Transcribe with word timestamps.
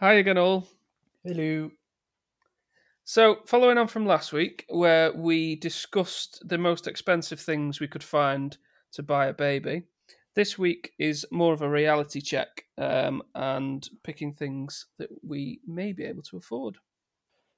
Hi 0.00 0.14
again, 0.14 0.38
all. 0.38 0.66
Hello. 1.24 1.70
So, 3.04 3.40
following 3.44 3.76
on 3.76 3.86
from 3.86 4.06
last 4.06 4.32
week, 4.32 4.64
where 4.70 5.12
we 5.12 5.56
discussed 5.56 6.42
the 6.48 6.56
most 6.56 6.86
expensive 6.86 7.38
things 7.38 7.80
we 7.80 7.86
could 7.86 8.02
find 8.02 8.56
to 8.92 9.02
buy 9.02 9.26
a 9.26 9.34
baby, 9.34 9.82
this 10.34 10.58
week 10.58 10.92
is 10.98 11.26
more 11.30 11.52
of 11.52 11.60
a 11.60 11.68
reality 11.68 12.22
check 12.22 12.64
um, 12.78 13.22
and 13.34 13.86
picking 14.02 14.32
things 14.32 14.86
that 14.96 15.10
we 15.22 15.60
may 15.66 15.92
be 15.92 16.04
able 16.04 16.22
to 16.22 16.38
afford. 16.38 16.78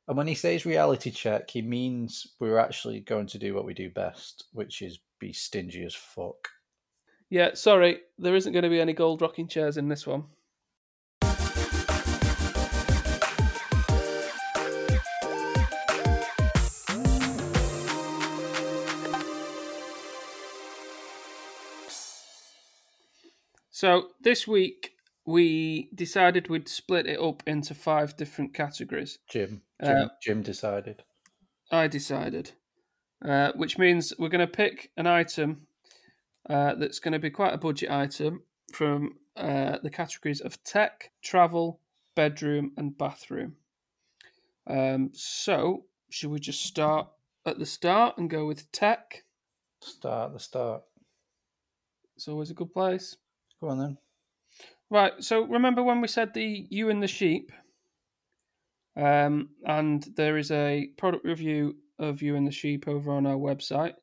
And 0.09 0.16
when 0.16 0.27
he 0.27 0.34
says 0.34 0.66
reality 0.66 1.12
check, 1.12 1.48
he 1.48 1.62
means 1.62 2.27
we're 2.40 2.59
actually 2.59 3.02
going 3.02 3.29
to 3.29 3.38
do 3.38 3.54
what 3.54 3.66
we 3.66 3.72
do 3.72 3.88
best, 3.88 4.46
which 4.52 4.82
is 4.82 4.98
be 5.20 5.32
stingy 5.32 5.84
as 5.84 5.95
fuck. 5.95 6.48
Yeah, 7.30 7.50
sorry, 7.54 8.00
there 8.18 8.34
isn't 8.34 8.52
going 8.52 8.64
to 8.64 8.68
be 8.68 8.80
any 8.80 8.95
gold 8.95 9.22
rocking 9.22 9.46
chairs 9.46 9.77
in 9.77 9.88
this 9.88 10.09
one. 10.09 10.24
So 23.82 24.11
this 24.21 24.46
week 24.46 24.93
we 25.27 25.89
decided 25.93 26.49
we'd 26.49 26.68
split 26.68 27.09
it 27.09 27.18
up 27.18 27.43
into 27.49 27.75
five 27.75 28.17
different 28.17 28.55
categories. 28.55 29.18
Jim, 29.29 29.63
Jim, 29.85 29.96
Uh, 29.96 30.08
Jim 30.22 30.41
decided. 30.41 31.03
I 31.68 31.89
decided, 31.89 32.53
uh, 33.25 33.50
which 33.56 33.78
means 33.78 34.12
we're 34.20 34.28
going 34.28 34.47
to 34.47 34.56
pick 34.62 34.92
an 34.97 35.08
item 35.08 35.67
uh, 36.48 36.77
that's 36.77 37.00
going 37.00 37.11
to 37.11 37.19
be 37.19 37.31
quite 37.31 37.55
a 37.55 37.58
budget 37.58 37.91
item 37.91 38.45
from 38.72 39.19
uh, 39.34 39.78
the 39.83 39.91
categories 39.91 40.41
of 40.41 40.62
tech, 40.62 41.11
travel, 41.20 41.80
bedroom, 42.14 42.70
and 42.77 42.97
bathroom. 42.97 43.56
Um, 44.69 45.11
so, 45.12 45.86
should 46.08 46.30
we 46.30 46.39
just 46.39 46.62
start 46.62 47.08
at 47.44 47.58
the 47.58 47.67
start 47.67 48.17
and 48.17 48.30
go 48.30 48.46
with 48.46 48.70
tech? 48.70 49.24
Start 49.80 50.34
the 50.34 50.39
start. 50.39 50.84
It's 52.14 52.28
always 52.28 52.52
a 52.52 52.55
good 52.55 52.72
place. 52.72 53.17
Go 53.62 53.68
on 53.68 53.78
then. 53.78 53.96
Right. 54.91 55.12
So 55.20 55.46
remember 55.46 55.82
when 55.82 56.02
we 56.02 56.08
said 56.08 56.34
the 56.34 56.66
Ewan 56.68 57.00
the 57.00 57.06
sheep? 57.08 57.50
Um, 58.96 59.50
and 59.64 60.06
there 60.16 60.36
is 60.36 60.50
a 60.50 60.88
product 60.98 61.24
review 61.24 61.77
of 61.98 62.20
Ewan 62.20 62.44
the 62.44 62.50
sheep 62.50 62.86
over 62.88 63.10
on 63.12 63.24
our 63.24 63.36
website, 63.36 63.94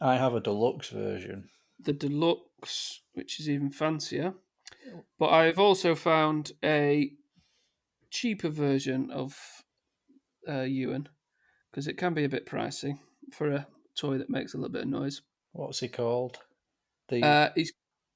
I 0.00 0.16
have 0.16 0.34
a 0.34 0.40
deluxe 0.40 0.88
version. 0.88 1.50
the 1.78 1.92
deluxe, 1.92 3.02
which 3.12 3.38
is 3.38 3.48
even 3.50 3.70
fancier. 3.70 4.34
But 5.18 5.30
I've 5.30 5.58
also 5.58 5.94
found 5.94 6.52
a 6.62 7.12
cheaper 8.10 8.48
version 8.48 9.10
of 9.10 9.36
uh, 10.48 10.62
Ewan 10.62 11.08
because 11.70 11.88
it 11.88 11.96
can 11.98 12.14
be 12.14 12.24
a 12.24 12.28
bit 12.28 12.46
pricey 12.46 12.98
for 13.32 13.50
a 13.50 13.66
toy 13.96 14.18
that 14.18 14.30
makes 14.30 14.54
a 14.54 14.56
little 14.56 14.72
bit 14.72 14.82
of 14.82 14.88
noise. 14.88 15.22
What's 15.52 15.80
he 15.80 15.88
called? 15.88 16.38
The 17.08 17.22
Uh, 17.22 17.50
it's, 17.56 17.72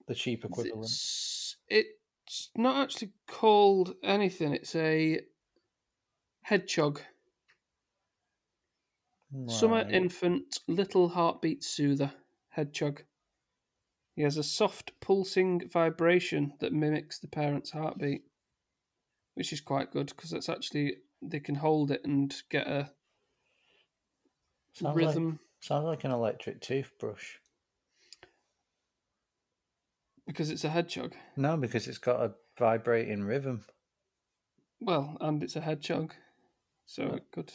the 0.07 0.15
cheap 0.15 0.45
equivalent. 0.45 0.85
it's 0.85 1.57
it's 1.69 2.51
not 2.57 2.83
actually 2.83 3.13
called 3.27 3.95
anything. 4.03 4.55
It's 4.55 4.75
a 4.75 5.21
hedgehog, 6.43 7.01
summer 9.49 9.87
infant 9.91 10.61
little 10.67 11.09
heartbeat 11.09 11.63
soother 11.63 12.13
hedgehog. 12.51 13.03
He 14.19 14.25
has 14.25 14.37
a 14.37 14.43
soft 14.43 14.91
pulsing 15.01 15.69
vibration 15.73 16.53
that 16.59 16.73
mimics 16.73 17.21
the 17.21 17.29
parent's 17.29 17.71
heartbeat, 17.71 18.25
which 19.35 19.53
is 19.53 19.61
quite 19.61 19.93
good 19.93 20.09
because 20.09 20.33
it's 20.33 20.49
actually 20.49 20.97
they 21.23 21.39
can 21.39 21.55
hold 21.55 21.93
it 21.93 22.01
and 22.05 22.35
get 22.51 22.67
a 22.67 22.91
Sounds 24.73 24.97
rhythm 24.97 25.29
Like, 25.31 25.39
sounds 25.61 25.85
like 25.85 26.03
an 26.03 26.11
electric 26.11 26.61
toothbrush. 26.61 27.37
because 30.27 30.51
it's 30.51 30.65
a 30.65 30.69
hedgehog. 30.71 31.15
No, 31.37 31.57
because 31.57 31.87
it's 31.87 31.99
got 31.99 32.21
a 32.21 32.33
vibrating 32.59 33.23
rhythm. 33.23 33.67
Well, 34.81 35.17
and 35.21 35.45
it's 35.45 35.55
a 35.55 35.61
hedgehog, 35.61 36.13
so 36.87 37.05
Oh. 37.05 37.15
it 37.15 37.31
could 37.31 37.53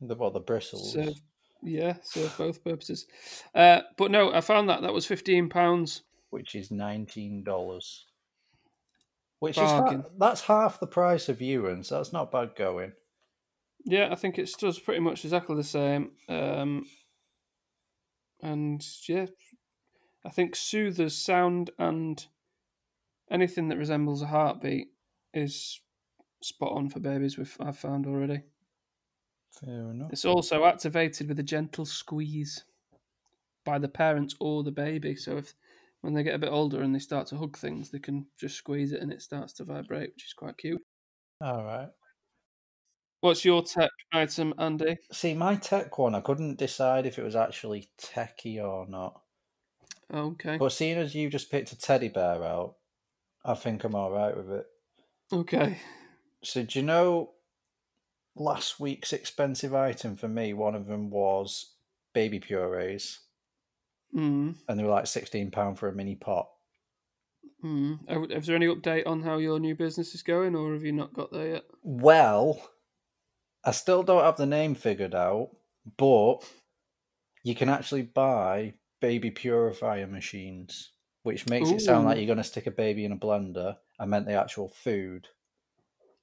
The 0.00 0.14
what 0.14 0.32
the 0.32 0.40
bristles. 0.40 0.94
serve. 0.94 1.20
Yeah, 1.62 1.98
serve 2.02 2.34
both 2.38 2.64
purposes. 2.64 3.06
Uh, 3.54 3.82
but 3.98 4.10
no, 4.10 4.32
I 4.32 4.40
found 4.40 4.70
that 4.70 4.80
that 4.80 4.94
was 4.94 5.04
fifteen 5.04 5.50
pounds. 5.50 6.02
Which 6.30 6.54
is 6.54 6.70
nineteen 6.70 7.42
dollars. 7.42 8.06
Which 9.38 9.58
is 9.58 9.62
ha- 9.62 10.02
that's 10.18 10.40
half 10.40 10.80
the 10.80 10.86
price 10.86 11.28
of 11.28 11.42
Ewan's. 11.42 11.90
That's 11.90 12.12
not 12.12 12.32
bad 12.32 12.56
going. 12.56 12.92
Yeah, 13.84 14.08
I 14.10 14.14
think 14.14 14.38
it 14.38 14.50
does 14.58 14.78
pretty 14.78 15.00
much 15.00 15.24
exactly 15.24 15.56
the 15.56 15.62
same. 15.62 16.12
Um, 16.28 16.86
and 18.42 18.84
yeah, 19.08 19.26
I 20.24 20.30
think 20.30 20.56
soothers 20.56 21.16
sound 21.16 21.70
and 21.78 22.24
anything 23.30 23.68
that 23.68 23.78
resembles 23.78 24.22
a 24.22 24.26
heartbeat 24.26 24.88
is 25.34 25.80
spot 26.42 26.72
on 26.72 26.88
for 26.88 27.00
babies. 27.00 27.36
We've 27.36 27.56
I've 27.60 27.78
found 27.78 28.06
already. 28.06 28.42
Fair 29.60 29.90
enough. 29.90 30.12
It's 30.12 30.24
also 30.24 30.64
activated 30.64 31.28
with 31.28 31.38
a 31.38 31.44
gentle 31.44 31.84
squeeze 31.84 32.64
by 33.64 33.78
the 33.78 33.88
parents 33.88 34.34
or 34.40 34.62
the 34.62 34.72
baby. 34.72 35.16
So 35.16 35.36
if 35.38 35.54
when 36.02 36.14
they 36.14 36.22
get 36.22 36.34
a 36.34 36.38
bit 36.38 36.52
older 36.52 36.82
and 36.82 36.94
they 36.94 36.98
start 36.98 37.26
to 37.28 37.36
hug 37.36 37.56
things, 37.56 37.90
they 37.90 37.98
can 37.98 38.26
just 38.38 38.56
squeeze 38.56 38.92
it 38.92 39.00
and 39.00 39.12
it 39.12 39.22
starts 39.22 39.52
to 39.54 39.64
vibrate, 39.64 40.10
which 40.14 40.26
is 40.26 40.32
quite 40.32 40.56
cute. 40.56 40.82
All 41.40 41.64
right. 41.64 41.88
What's 43.20 43.44
your 43.44 43.62
tech 43.62 43.90
item, 44.12 44.54
Andy? 44.58 44.98
See, 45.10 45.34
my 45.34 45.56
tech 45.56 45.98
one, 45.98 46.14
I 46.14 46.20
couldn't 46.20 46.58
decide 46.58 47.06
if 47.06 47.18
it 47.18 47.24
was 47.24 47.36
actually 47.36 47.88
techie 48.00 48.62
or 48.62 48.86
not. 48.88 49.20
Okay. 50.12 50.56
But 50.58 50.72
seeing 50.72 50.98
as 50.98 51.14
you 51.14 51.28
just 51.28 51.50
picked 51.50 51.72
a 51.72 51.78
teddy 51.78 52.08
bear 52.08 52.44
out, 52.44 52.76
I 53.44 53.54
think 53.54 53.84
I'm 53.84 53.94
all 53.94 54.12
right 54.12 54.36
with 54.36 54.50
it. 54.50 54.66
Okay. 55.32 55.78
So, 56.44 56.62
do 56.62 56.78
you 56.78 56.84
know 56.84 57.30
last 58.36 58.78
week's 58.78 59.12
expensive 59.12 59.74
item 59.74 60.16
for 60.16 60.28
me? 60.28 60.52
One 60.52 60.74
of 60.74 60.86
them 60.86 61.10
was 61.10 61.72
baby 62.12 62.38
purees, 62.38 63.18
Hmm. 64.12 64.52
and 64.68 64.78
they 64.78 64.82
were 64.84 64.90
like 64.90 65.04
£16 65.04 65.76
for 65.78 65.88
a 65.88 65.92
mini 65.94 66.14
pot. 66.14 66.48
Hmm. 67.60 67.94
Are- 68.08 68.24
Is 68.30 68.46
there 68.46 68.56
any 68.56 68.66
update 68.66 69.06
on 69.06 69.22
how 69.22 69.38
your 69.38 69.58
new 69.58 69.74
business 69.74 70.14
is 70.14 70.22
going, 70.22 70.54
or 70.54 70.72
have 70.72 70.84
you 70.84 70.92
not 70.92 71.12
got 71.14 71.32
there 71.32 71.48
yet? 71.54 71.64
Well, 71.82 72.60
I 73.64 73.70
still 73.72 74.02
don't 74.02 74.22
have 74.24 74.36
the 74.36 74.46
name 74.46 74.74
figured 74.74 75.14
out, 75.14 75.50
but 75.96 76.38
you 77.42 77.54
can 77.54 77.68
actually 77.68 78.02
buy 78.02 78.74
baby 79.00 79.30
purifier 79.30 80.06
machines, 80.06 80.92
which 81.22 81.48
makes 81.48 81.70
it 81.70 81.80
sound 81.80 82.04
like 82.06 82.16
you're 82.18 82.26
going 82.26 82.38
to 82.38 82.44
stick 82.44 82.66
a 82.66 82.70
baby 82.70 83.04
in 83.04 83.12
a 83.12 83.16
blender. 83.16 83.76
I 83.98 84.06
meant 84.06 84.26
the 84.26 84.34
actual 84.34 84.68
food. 84.68 85.28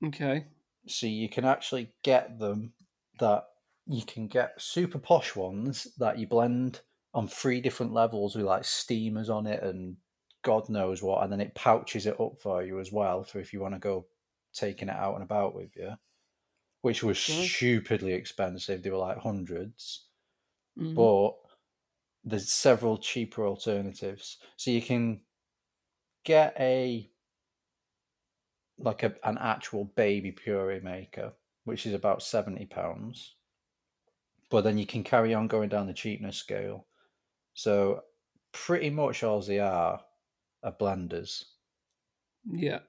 Okay. 0.05 0.45
So 0.87 1.07
you 1.07 1.29
can 1.29 1.45
actually 1.45 1.91
get 2.03 2.39
them 2.39 2.73
that 3.19 3.45
you 3.87 4.03
can 4.05 4.27
get 4.27 4.53
super 4.61 4.99
posh 4.99 5.35
ones 5.35 5.87
that 5.97 6.17
you 6.17 6.27
blend 6.27 6.81
on 7.13 7.27
three 7.27 7.61
different 7.61 7.93
levels 7.93 8.35
with 8.35 8.45
like 8.45 8.65
steamers 8.65 9.29
on 9.29 9.47
it 9.47 9.63
and 9.63 9.97
God 10.43 10.69
knows 10.69 11.01
what, 11.03 11.23
and 11.23 11.31
then 11.31 11.41
it 11.41 11.55
pouches 11.55 12.05
it 12.05 12.19
up 12.19 12.41
for 12.41 12.63
you 12.63 12.79
as 12.79 12.91
well 12.91 13.23
for 13.23 13.39
if 13.39 13.53
you 13.53 13.61
want 13.61 13.75
to 13.75 13.79
go 13.79 14.07
taking 14.53 14.89
it 14.89 14.95
out 14.95 15.15
and 15.15 15.23
about 15.23 15.55
with 15.55 15.75
you, 15.75 15.93
which 16.81 17.03
was 17.03 17.19
Okay. 17.29 17.53
stupidly 17.59 18.13
expensive. 18.13 18.83
They 18.83 18.89
were 18.91 18.97
like 18.97 19.17
hundreds, 19.19 20.09
Mhm. 20.75 20.93
but 20.95 21.33
there's 22.23 22.51
several 22.51 22.97
cheaper 22.97 23.47
alternatives. 23.47 24.39
So 24.57 24.71
you 24.71 24.81
can 24.81 25.23
get 26.23 26.53
a 26.59 27.11
like 28.77 29.01
a, 29.03 29.15
an 29.27 29.37
actual 29.39 29.83
baby 29.85 30.31
puree 30.31 30.79
maker, 30.79 31.33
which 31.63 31.85
is 31.87 31.93
about 31.93 32.21
seventy 32.21 32.65
pounds. 32.67 33.35
But 34.49 34.61
then 34.61 34.77
you 34.77 34.85
can 34.85 35.03
carry 35.03 35.33
on 35.33 35.49
going 35.49 35.67
down 35.67 35.87
the 35.87 35.93
cheapness 35.93 36.37
scale. 36.37 36.87
So 37.53 38.03
pretty 38.51 38.89
much 38.89 39.23
all 39.23 39.41
they 39.41 39.59
are 39.59 40.05
are 40.63 40.71
blenders, 40.71 41.43
Yeah. 42.45 42.79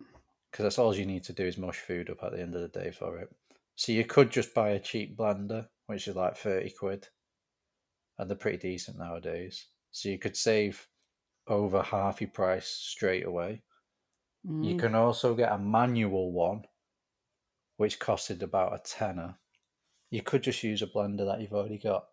because 0.50 0.64
that's 0.64 0.78
all 0.78 0.94
you 0.96 1.06
need 1.06 1.24
to 1.24 1.32
do 1.32 1.44
is 1.44 1.58
mush 1.58 1.78
food 1.80 2.10
up 2.10 2.22
at 2.22 2.32
the 2.32 2.40
end 2.40 2.54
of 2.54 2.60
the 2.62 2.68
day 2.68 2.90
for 2.90 3.18
it. 3.18 3.34
So 3.76 3.92
you 3.92 4.04
could 4.04 4.30
just 4.30 4.54
buy 4.54 4.70
a 4.70 4.80
cheap 4.80 5.16
blender, 5.16 5.68
which 5.86 6.08
is 6.08 6.16
like 6.16 6.36
thirty 6.36 6.70
quid, 6.70 7.08
and 8.18 8.28
they're 8.28 8.36
pretty 8.36 8.58
decent 8.58 8.98
nowadays. 8.98 9.68
So 9.90 10.08
you 10.08 10.18
could 10.18 10.36
save 10.36 10.88
over 11.48 11.82
half 11.82 12.20
your 12.20 12.30
price 12.30 12.68
straight 12.68 13.26
away. 13.26 13.62
You 14.60 14.74
Mm. 14.74 14.78
can 14.78 14.94
also 14.94 15.34
get 15.34 15.52
a 15.52 15.58
manual 15.58 16.32
one, 16.32 16.64
which 17.76 18.00
costed 18.00 18.42
about 18.42 18.74
a 18.74 18.78
tenner. 18.78 19.38
You 20.10 20.22
could 20.22 20.42
just 20.42 20.62
use 20.62 20.82
a 20.82 20.86
blender 20.86 21.26
that 21.26 21.40
you've 21.40 21.54
already 21.54 21.78
got. 21.78 22.08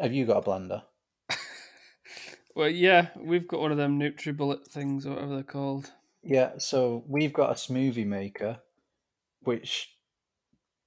Have 0.00 0.12
you 0.14 0.26
got 0.26 0.46
a 0.46 0.50
blender? 0.50 0.84
Well, 2.54 2.68
yeah, 2.68 3.08
we've 3.16 3.48
got 3.48 3.60
one 3.60 3.72
of 3.72 3.78
them 3.78 3.98
NutriBullet 3.98 4.66
things, 4.66 5.06
or 5.06 5.10
whatever 5.10 5.34
they're 5.34 5.42
called. 5.42 5.90
Yeah, 6.22 6.52
so 6.58 7.04
we've 7.08 7.32
got 7.32 7.50
a 7.50 7.54
smoothie 7.54 8.06
maker, 8.06 8.60
which 9.40 9.96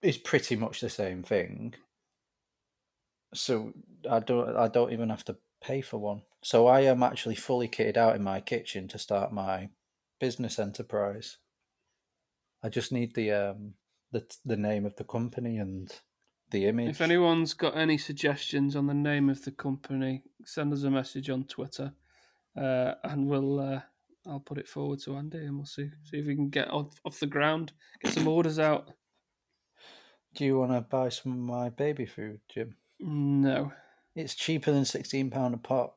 is 0.02 0.18
pretty 0.18 0.56
much 0.56 0.80
the 0.80 0.90
same 0.90 1.24
thing. 1.24 1.74
So 3.34 3.74
I 4.10 4.20
don't 4.20 4.56
I 4.56 4.68
don't 4.68 4.94
even 4.94 5.10
have 5.10 5.26
to 5.26 5.38
pay 5.62 5.82
for 5.82 5.98
one. 5.98 6.22
So 6.44 6.68
I 6.68 6.82
am 6.82 7.04
actually 7.04 7.36
fully 7.36 7.68
kitted 7.68 7.98
out 7.98 8.16
in 8.16 8.24
my 8.24 8.40
kitchen 8.40 8.88
to 8.90 9.00
start 9.00 9.34
my 9.34 9.70
business 10.20 10.60
enterprise. 10.60 11.38
I 12.64 12.70
just 12.70 12.92
need 12.92 13.16
the 13.16 13.32
um 13.32 13.74
the 14.12 14.26
the 14.46 14.58
name 14.58 14.86
of 14.86 14.96
the 14.96 15.04
company 15.04 15.58
and 15.58 15.92
the 16.52 16.66
image. 16.68 16.90
If 16.90 17.02
anyone's 17.02 17.54
got 17.54 17.76
any 17.78 17.98
suggestions 17.98 18.76
on 18.76 18.88
the 18.88 18.94
name 18.94 19.30
of 19.30 19.44
the 19.44 19.52
company, 19.52 20.24
send 20.46 20.74
us 20.74 20.84
a 20.84 20.90
message 20.92 21.30
on 21.30 21.44
Twitter, 21.46 21.94
uh, 22.58 22.94
and 23.04 23.28
we'll 23.28 23.60
uh, 23.60 23.82
I'll 24.28 24.40
put 24.40 24.58
it 24.58 24.68
forward 24.68 25.00
to 25.02 25.16
Andy, 25.18 25.40
and 25.40 25.58
we'll 25.58 25.66
see 25.66 25.90
see 26.04 26.18
if 26.18 26.28
we 26.28 26.36
can 26.36 26.50
get 26.50 26.70
off, 26.72 27.00
off 27.06 27.20
the 27.20 27.28
ground, 27.28 27.74
get 28.04 28.14
some 28.14 28.28
orders 28.28 28.60
out. 28.60 28.92
Do 30.36 30.46
you 30.46 30.60
want 30.60 30.72
to 30.74 30.82
buy 30.82 31.10
some 31.10 31.32
of 31.32 31.38
my 31.38 31.70
baby 31.70 32.06
food, 32.06 32.42
Jim? 32.50 32.76
No, 33.00 33.72
It's 34.16 34.36
cheaper 34.36 34.72
than 34.72 34.86
sixteen 34.86 35.30
pound 35.30 35.54
a 35.54 35.58
pot. 35.58 35.94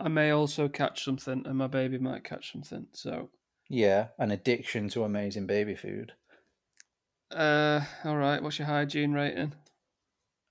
I 0.00 0.08
may 0.08 0.30
also 0.30 0.68
catch 0.68 1.04
something, 1.04 1.42
and 1.46 1.56
my 1.58 1.66
baby 1.66 1.98
might 1.98 2.22
catch 2.22 2.52
something. 2.52 2.86
So, 2.92 3.30
Yeah, 3.68 4.08
an 4.18 4.30
addiction 4.30 4.88
to 4.90 5.02
amazing 5.04 5.46
baby 5.46 5.74
food. 5.74 6.12
uh, 7.30 7.80
all 8.04 8.16
right. 8.16 8.42
What's 8.42 8.58
your 8.58 8.68
hygiene 8.68 9.12
rating? 9.12 9.54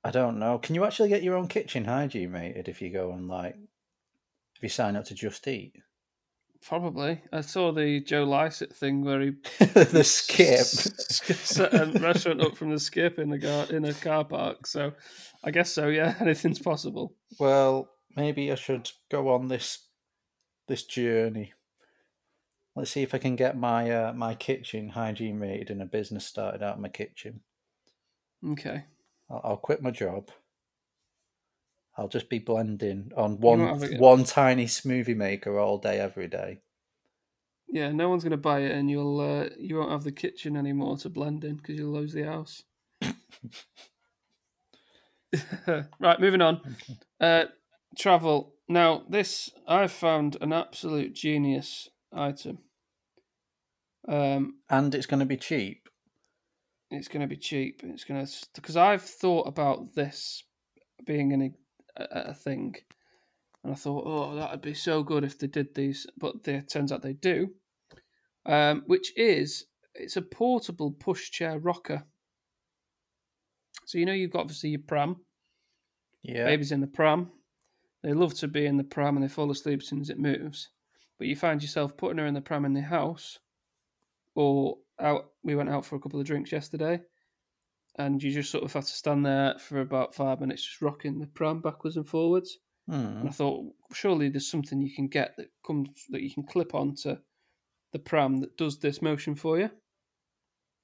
I 0.07 0.11
don't 0.11 0.39
know. 0.39 0.57
Can 0.57 0.73
you 0.73 0.85
actually 0.85 1.09
get 1.09 1.21
your 1.21 1.35
own 1.35 1.49
kitchen 1.49 1.83
hygiene 1.83 2.31
rated 2.31 2.69
if 2.69 2.81
you 2.81 2.89
go 2.89 3.11
and 3.11 3.27
like 3.27 3.57
if 4.55 4.63
you 4.63 4.69
sign 4.69 4.95
up 4.95 5.03
to 5.05 5.13
Just 5.13 5.45
Eat? 5.49 5.73
Probably. 6.65 7.21
I 7.33 7.41
saw 7.41 7.73
the 7.73 7.99
Joe 7.99 8.23
Lycett 8.23 8.73
thing 8.73 9.03
where 9.03 9.19
he 9.19 9.31
the 9.59 10.03
skip. 10.05 10.59
set 10.65 11.73
a 11.73 11.99
restaurant 11.99 12.41
up 12.41 12.55
from 12.55 12.71
the 12.71 12.79
skip 12.79 13.19
in 13.19 13.29
the 13.29 13.37
gar- 13.37 13.69
in 13.69 13.83
a 13.83 13.93
car 13.93 14.23
park. 14.23 14.65
So, 14.65 14.93
I 15.43 15.51
guess 15.51 15.73
so. 15.73 15.89
Yeah, 15.89 16.15
anything's 16.21 16.59
possible. 16.59 17.13
well, 17.37 17.89
maybe 18.15 18.49
I 18.49 18.55
should 18.55 18.89
go 19.11 19.27
on 19.33 19.49
this 19.49 19.87
this 20.69 20.83
journey. 20.83 21.51
Let's 22.77 22.91
see 22.91 23.03
if 23.03 23.13
I 23.13 23.17
can 23.17 23.35
get 23.35 23.57
my 23.57 23.91
uh, 23.91 24.13
my 24.13 24.35
kitchen 24.35 24.87
hygiene 24.87 25.37
rated 25.37 25.69
and 25.69 25.81
a 25.81 25.85
business 25.85 26.25
started 26.25 26.63
out 26.63 26.77
in 26.77 26.81
my 26.81 26.89
kitchen. 26.89 27.41
Okay. 28.51 28.85
I'll, 29.29 29.41
I'll 29.43 29.57
quit 29.57 29.81
my 29.81 29.91
job. 29.91 30.29
I'll 31.97 32.07
just 32.07 32.29
be 32.29 32.39
blending 32.39 33.11
on 33.17 33.39
one 33.39 33.61
a- 33.61 33.97
one 33.97 34.23
tiny 34.23 34.65
smoothie 34.65 35.15
maker 35.15 35.57
all 35.59 35.79
day 35.79 35.99
every 35.99 36.27
day. 36.27 36.61
Yeah, 37.67 37.91
no 37.91 38.07
one's 38.09 38.23
gonna 38.23 38.37
buy 38.37 38.59
it, 38.61 38.71
and 38.71 38.89
you'll 38.89 39.19
uh, 39.19 39.49
you 39.57 39.77
won't 39.77 39.91
have 39.91 40.03
the 40.03 40.11
kitchen 40.11 40.55
anymore 40.55 40.97
to 40.97 41.09
blend 41.09 41.43
in 41.43 41.55
because 41.55 41.77
you'll 41.77 41.93
lose 41.93 42.13
the 42.13 42.23
house. 42.23 42.63
right, 45.99 46.19
moving 46.19 46.41
on. 46.41 46.61
Uh, 47.19 47.45
travel. 47.97 48.53
Now, 48.69 49.03
this 49.09 49.49
I've 49.67 49.91
found 49.91 50.37
an 50.41 50.53
absolute 50.53 51.13
genius 51.13 51.89
item. 52.13 52.59
Um, 54.07 54.59
And 54.69 54.93
it's 54.95 55.05
going 55.05 55.19
to 55.19 55.25
be 55.25 55.37
cheap. 55.37 55.86
It's 56.91 57.07
going 57.07 57.21
to 57.21 57.27
be 57.27 57.37
cheap. 57.37 57.81
It's 57.83 58.03
going 58.03 58.25
to 58.25 58.31
because 58.55 58.77
I've 58.77 59.01
thought 59.01 59.47
about 59.47 59.93
this 59.93 60.43
being 61.05 61.33
an, 61.33 61.53
a, 61.97 62.05
a 62.29 62.33
thing, 62.33 62.75
and 63.63 63.73
I 63.73 63.75
thought, 63.75 64.03
oh, 64.05 64.35
that 64.35 64.51
would 64.51 64.61
be 64.61 64.73
so 64.73 65.03
good 65.03 65.23
if 65.23 65.37
they 65.37 65.47
did 65.47 65.73
these, 65.75 66.07
but 66.17 66.43
they, 66.43 66.55
it 66.55 66.69
turns 66.69 66.91
out 66.91 67.01
they 67.01 67.13
do. 67.13 67.49
Um, 68.45 68.83
which 68.87 69.11
is 69.17 69.65
it's 69.93 70.15
a 70.15 70.21
portable 70.21 70.93
pushchair 70.93 71.59
rocker. 71.61 72.03
So 73.85 73.97
you 73.97 74.05
know 74.05 74.13
you've 74.13 74.31
got 74.31 74.41
obviously 74.41 74.69
your 74.69 74.81
pram, 74.87 75.17
Yeah. 76.23 76.45
babies 76.45 76.71
in 76.71 76.81
the 76.81 76.87
pram. 76.87 77.31
They 78.03 78.13
love 78.13 78.33
to 78.35 78.47
be 78.47 78.65
in 78.65 78.77
the 78.77 78.83
pram 78.83 79.17
and 79.17 79.23
they 79.23 79.27
fall 79.29 79.51
asleep 79.51 79.81
as 79.81 79.87
soon 79.87 80.01
as 80.01 80.09
it 80.09 80.19
moves. 80.19 80.69
But 81.17 81.27
you 81.27 81.35
find 81.35 81.61
yourself 81.61 81.97
putting 81.97 82.19
her 82.19 82.25
in 82.25 82.33
the 82.33 82.41
pram 82.41 82.63
in 82.63 82.73
the 82.73 82.81
house, 82.81 83.39
or 84.35 84.77
out. 84.99 85.31
We 85.43 85.55
went 85.55 85.69
out 85.69 85.85
for 85.85 85.95
a 85.95 85.99
couple 85.99 86.19
of 86.19 86.25
drinks 86.25 86.51
yesterday, 86.51 87.01
and 87.97 88.21
you 88.21 88.31
just 88.31 88.51
sort 88.51 88.63
of 88.63 88.73
have 88.73 88.85
to 88.85 88.91
stand 88.91 89.25
there 89.25 89.57
for 89.59 89.81
about 89.81 90.15
five 90.15 90.39
minutes, 90.41 90.63
just 90.63 90.81
rocking 90.81 91.19
the 91.19 91.27
pram 91.27 91.61
backwards 91.61 91.97
and 91.97 92.07
forwards. 92.07 92.57
And 93.19 93.27
Hmm. 93.27 93.27
I 93.29 93.31
thought, 93.31 93.73
surely 93.93 94.29
there's 94.29 94.49
something 94.49 94.81
you 94.81 94.93
can 94.93 95.07
get 95.07 95.35
that 95.37 95.49
comes 95.65 96.05
that 96.09 96.21
you 96.21 96.33
can 96.33 96.43
clip 96.43 96.73
onto 96.75 97.17
the 97.91 97.99
pram 97.99 98.37
that 98.37 98.57
does 98.57 98.79
this 98.79 99.01
motion 99.01 99.35
for 99.35 99.59
you. 99.59 99.71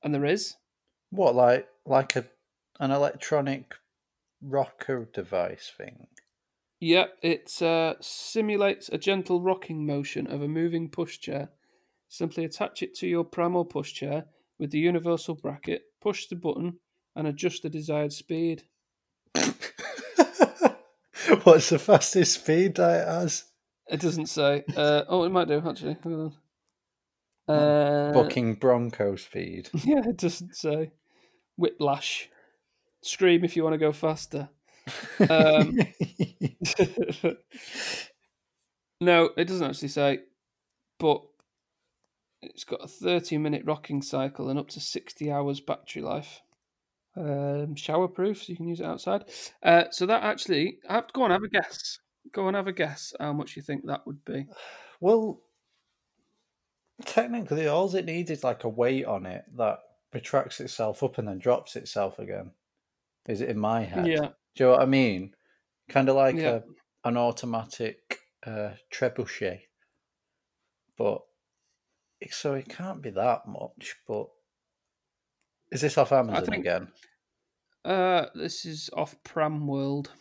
And 0.03 0.13
there 0.13 0.25
is. 0.25 0.55
What 1.11 1.35
like 1.35 1.69
like 1.85 2.15
a 2.15 2.29
an 2.79 2.91
electronic 2.91 3.75
rocker 4.41 5.05
device 5.05 5.71
thing? 5.77 6.07
Yep, 6.79 7.19
it 7.21 7.61
uh, 7.61 7.95
simulates 8.01 8.89
a 8.89 8.97
gentle 8.97 9.41
rocking 9.41 9.85
motion 9.85 10.27
of 10.27 10.41
a 10.41 10.47
moving 10.47 10.89
pushchair. 10.89 11.49
Simply 12.13 12.45
attach 12.45 12.83
it 12.83 12.93
to 12.97 13.07
your 13.07 13.23
pram 13.23 13.55
or 13.55 13.67
pushchair 13.67 14.25
with 14.59 14.69
the 14.69 14.77
universal 14.77 15.33
bracket, 15.33 15.81
push 15.99 16.27
the 16.27 16.35
button, 16.35 16.77
and 17.15 17.25
adjust 17.25 17.63
the 17.63 17.71
desired 17.71 18.13
speed. 18.13 18.61
What's 21.41 21.69
the 21.69 21.79
fastest 21.79 22.35
speed 22.35 22.75
that 22.75 23.01
it 23.01 23.07
has? 23.07 23.45
It 23.87 23.99
doesn't 23.99 24.27
say. 24.27 24.63
Uh, 24.77 25.05
oh, 25.07 25.23
it 25.23 25.31
might 25.31 25.47
do 25.47 25.59
actually. 25.67 25.97
Hold 26.03 26.35
on. 27.47 27.55
Uh, 27.55 28.11
Bucking 28.13 28.57
Bronco 28.57 29.15
speed. 29.15 29.71
Yeah, 29.83 30.07
it 30.07 30.17
doesn't 30.17 30.55
say. 30.55 30.91
Whiplash. 31.57 32.29
Scream 33.01 33.43
if 33.43 33.55
you 33.55 33.63
want 33.63 33.73
to 33.73 33.79
go 33.79 33.91
faster. 33.91 34.49
Um, 35.19 35.79
no, 39.01 39.31
it 39.35 39.45
doesn't 39.45 39.67
actually 39.67 39.87
say, 39.87 40.19
but 40.99 41.23
it's 42.45 42.63
got 42.63 42.83
a 42.83 42.87
30 42.87 43.37
minute 43.37 43.63
rocking 43.65 44.01
cycle 44.01 44.49
and 44.49 44.59
up 44.59 44.69
to 44.69 44.79
60 44.79 45.31
hours 45.31 45.59
battery 45.59 46.01
life. 46.01 46.41
Um, 47.15 47.75
shower 47.75 48.07
proof, 48.07 48.43
so 48.43 48.51
you 48.51 48.57
can 48.57 48.67
use 48.67 48.79
it 48.79 48.85
outside. 48.85 49.25
Uh, 49.61 49.83
so 49.91 50.05
that 50.07 50.23
actually, 50.23 50.79
have, 50.89 51.11
go 51.13 51.23
on, 51.23 51.31
have 51.31 51.43
a 51.43 51.47
guess. 51.47 51.99
Go 52.31 52.47
and 52.47 52.55
have 52.55 52.67
a 52.67 52.71
guess 52.73 53.13
how 53.19 53.33
much 53.33 53.55
you 53.55 53.61
think 53.61 53.85
that 53.85 54.05
would 54.07 54.23
be. 54.25 54.47
well, 54.99 55.41
technically, 57.05 57.67
all 57.67 57.93
it 57.95 58.05
needs 58.05 58.31
is 58.31 58.43
like 58.43 58.63
a 58.63 58.69
weight 58.69 59.05
on 59.05 59.25
it 59.25 59.43
that 59.57 59.79
retracts 60.13 60.59
itself 60.59 61.03
up 61.03 61.17
and 61.17 61.27
then 61.27 61.39
drops 61.39 61.75
itself 61.75 62.19
again. 62.19 62.51
Is 63.27 63.41
it 63.41 63.49
in 63.49 63.59
my 63.59 63.83
head? 63.83 64.07
Yeah, 64.07 64.29
Do 64.55 64.63
you 64.63 64.65
know 64.65 64.71
what 64.71 64.81
I 64.81 64.85
mean? 64.85 65.35
Kind 65.89 66.09
of 66.09 66.15
like 66.15 66.35
Yeah. 66.35 66.59
a, 67.03 67.07
an 67.09 67.17
automatic 67.17 68.19
uh, 68.45 68.71
trebuchet. 68.91 69.61
But 70.97 71.21
so 72.31 72.53
it 72.53 72.69
can't 72.69 73.01
be 73.01 73.09
that 73.11 73.47
much. 73.47 73.95
But 74.07 74.27
is 75.71 75.81
this 75.81 75.97
off 75.97 76.11
Amazon 76.11 76.45
think- 76.45 76.65
again? 76.65 76.87
uh, 77.85 78.27
this 78.35 78.65
is 78.65 78.89
off 78.95 79.15
Pram 79.23 79.67
World. 79.67 80.11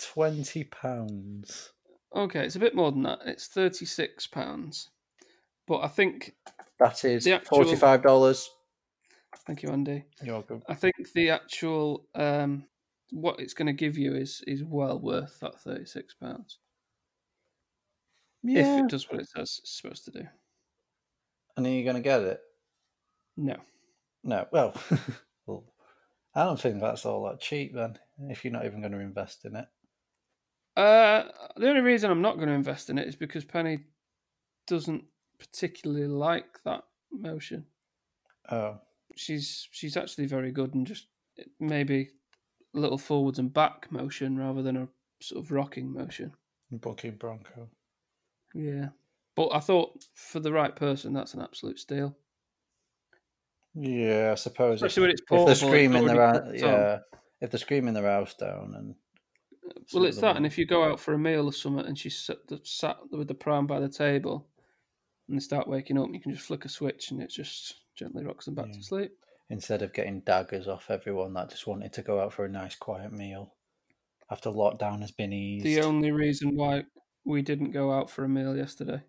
Twenty 0.00 0.64
pounds. 0.64 1.72
Okay, 2.14 2.44
it's 2.44 2.56
a 2.56 2.60
bit 2.60 2.74
more 2.74 2.90
than 2.92 3.02
that. 3.04 3.20
It's 3.24 3.46
thirty 3.46 3.86
six 3.86 4.26
pounds, 4.26 4.90
but 5.66 5.78
I 5.78 5.88
think 5.88 6.32
That 6.78 7.04
is 7.04 7.26
actual- 7.26 7.58
forty-five 7.58 8.02
dollars. 8.02 8.48
thank 9.46 9.62
you, 9.62 9.70
Andy. 9.70 10.04
You're 10.22 10.34
welcome. 10.34 10.62
I 10.68 10.74
think 10.74 10.94
the 11.14 11.30
actual 11.30 12.06
um, 12.14 12.64
what 13.10 13.40
it's 13.40 13.54
going 13.54 13.66
to 13.68 13.72
give 13.72 13.96
you 13.96 14.14
is 14.14 14.42
is 14.46 14.62
well 14.64 14.98
worth 15.00 15.38
that 15.40 15.60
thirty 15.60 15.86
six 15.86 16.14
pounds 16.14 16.58
if 18.44 18.84
it 18.84 18.88
does 18.88 19.10
what 19.10 19.20
it 19.20 19.28
says 19.28 19.60
it's 19.62 19.80
supposed 19.80 20.04
to 20.06 20.10
do. 20.10 20.26
And 21.56 21.66
are 21.66 21.70
you 21.70 21.84
going 21.84 21.96
to 21.96 22.02
get 22.02 22.20
it? 22.22 22.40
No, 23.36 23.56
No. 24.24 24.46
Well, 24.52 24.74
well, 25.46 25.64
I 26.34 26.44
don't 26.44 26.60
think 26.60 26.80
that's 26.80 27.06
all 27.06 27.24
that 27.24 27.40
cheap 27.40 27.74
then. 27.74 27.98
If 28.28 28.44
you're 28.44 28.52
not 28.52 28.66
even 28.66 28.80
going 28.80 28.92
to 28.92 28.98
invest 29.00 29.44
in 29.44 29.56
it. 29.56 29.66
uh, 30.76 31.24
the 31.56 31.68
only 31.68 31.80
reason 31.82 32.10
I'm 32.10 32.22
not 32.22 32.36
going 32.36 32.48
to 32.48 32.54
invest 32.54 32.90
in 32.90 32.98
it 32.98 33.08
is 33.08 33.16
because 33.16 33.44
Penny 33.44 33.80
doesn't 34.66 35.04
particularly 35.38 36.06
like 36.06 36.62
that 36.64 36.84
motion. 37.10 37.66
Oh, 38.50 38.78
She's 39.16 39.68
she's 39.72 39.96
actually 39.96 40.26
very 40.26 40.52
good 40.52 40.74
and 40.74 40.86
just 40.86 41.06
maybe 41.60 42.10
a 42.74 42.78
little 42.78 42.98
forwards 42.98 43.38
and 43.38 43.52
back 43.52 43.90
motion 43.92 44.38
rather 44.38 44.62
than 44.62 44.76
a 44.76 44.88
sort 45.20 45.44
of 45.44 45.52
rocking 45.52 45.92
motion. 45.92 46.32
Bucking 46.70 47.16
Bronco. 47.16 47.68
Yeah. 48.54 48.88
But 49.34 49.48
I 49.54 49.60
thought 49.60 50.04
for 50.14 50.40
the 50.40 50.52
right 50.52 50.74
person, 50.74 51.12
that's 51.12 51.34
an 51.34 51.40
absolute 51.40 51.78
steal. 51.78 52.16
Yeah, 53.74 54.30
I 54.32 54.34
suppose. 54.34 54.82
If, 54.82 54.86
Especially 54.86 55.00
when 55.02 55.10
it's 55.12 55.22
if 55.22 55.28
they're 55.28 55.38
portable, 55.38 55.68
screaming 55.68 56.06
their 56.06 56.20
house, 56.26 56.50
yeah, 56.54 56.98
if 57.40 57.50
they're 57.50 57.58
screaming 57.58 57.94
their 57.94 58.10
house 58.10 58.34
down 58.34 58.74
and 58.76 58.94
Well, 59.94 60.04
it's 60.04 60.16
the 60.16 60.22
that, 60.22 60.36
and 60.36 60.44
if 60.44 60.58
you 60.58 60.66
go 60.66 60.84
out 60.84 61.00
for 61.00 61.14
a 61.14 61.18
meal 61.18 61.46
or 61.46 61.52
something, 61.52 61.86
and 61.86 61.98
she's 61.98 62.18
sat, 62.18 62.36
sat 62.64 62.98
with 63.10 63.28
the 63.28 63.34
pram 63.34 63.66
by 63.66 63.80
the 63.80 63.88
table, 63.88 64.46
and 65.28 65.36
they 65.36 65.40
start 65.40 65.68
waking 65.68 65.98
up, 65.98 66.08
you 66.12 66.20
can 66.20 66.34
just 66.34 66.46
flick 66.46 66.66
a 66.66 66.68
switch, 66.68 67.10
and 67.10 67.22
it 67.22 67.30
just 67.30 67.76
gently 67.94 68.24
rocks 68.24 68.44
them 68.44 68.54
back 68.54 68.66
Yeah. 68.68 68.74
to 68.74 68.82
sleep. 68.82 69.12
instead 69.48 69.82
of 69.82 69.92
getting 69.92 70.20
daggers 70.20 70.66
off 70.66 70.90
everyone 70.90 71.34
that 71.34 71.50
just 71.50 71.66
wanted 71.66 71.92
to 71.92 72.00
go 72.00 72.18
out 72.20 72.32
for 72.32 72.46
a 72.46 72.48
nice 72.48 72.74
quiet 72.74 73.12
meal 73.12 73.52
after 74.30 74.48
lockdown 74.48 75.00
has 75.02 75.10
been 75.10 75.30
eased. 75.32 75.66
The 75.66 75.82
only 75.82 76.10
reason 76.10 76.56
why 76.56 76.84
we 77.24 77.42
didn't 77.42 77.72
go 77.72 77.92
out 77.92 78.10
for 78.10 78.24
a 78.24 78.28
meal 78.28 78.56
yesterday, 78.56 79.02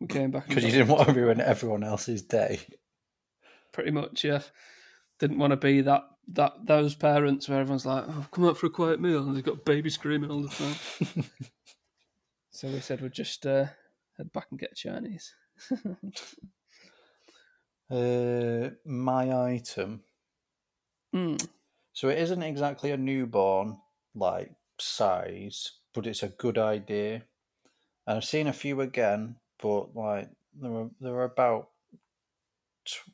we 0.00 0.06
came 0.06 0.30
back 0.30 0.48
Because 0.48 0.64
you 0.64 0.70
didn't 0.70 0.88
want 0.88 1.08
to 1.08 1.14
ruin 1.14 1.40
everyone 1.40 1.84
else's 1.84 2.22
day. 2.22 2.60
pretty 3.72 3.90
much, 3.90 4.24
yeah. 4.24 4.42
Didn't 5.18 5.38
want 5.38 5.50
to 5.52 5.56
be 5.56 5.82
that 5.82 6.04
that 6.32 6.52
those 6.64 6.94
parents 6.94 7.48
where 7.48 7.60
everyone's 7.60 7.84
like, 7.84 8.04
"Oh, 8.06 8.26
come 8.30 8.46
out 8.46 8.56
for 8.56 8.66
a 8.66 8.70
quiet 8.70 9.00
meal," 9.00 9.22
and 9.26 9.36
they've 9.36 9.44
got 9.44 9.64
baby 9.64 9.90
screaming 9.90 10.30
all 10.30 10.42
the 10.42 10.48
time. 10.48 11.24
so 12.50 12.68
we 12.68 12.80
said 12.80 13.00
we'd 13.02 13.12
just 13.12 13.44
uh, 13.46 13.66
head 14.16 14.32
back 14.32 14.46
and 14.50 14.60
get 14.60 14.76
Chinese. 14.76 15.34
Uh, 17.90 18.70
my 18.84 19.32
item. 19.54 20.02
Mm. 21.12 21.44
So 21.92 22.08
it 22.08 22.18
isn't 22.18 22.42
exactly 22.42 22.92
a 22.92 22.96
newborn 22.96 23.78
like 24.14 24.52
size, 24.78 25.72
but 25.94 26.06
it's 26.06 26.22
a 26.22 26.28
good 26.28 26.58
idea. 26.58 27.22
And 28.06 28.16
I've 28.18 28.24
seen 28.24 28.46
a 28.46 28.52
few 28.52 28.80
again, 28.80 29.36
but 29.62 29.94
like 29.94 30.28
there 30.60 30.70
were 30.70 30.88
there 31.00 31.12
were 31.12 31.24
about 31.24 31.68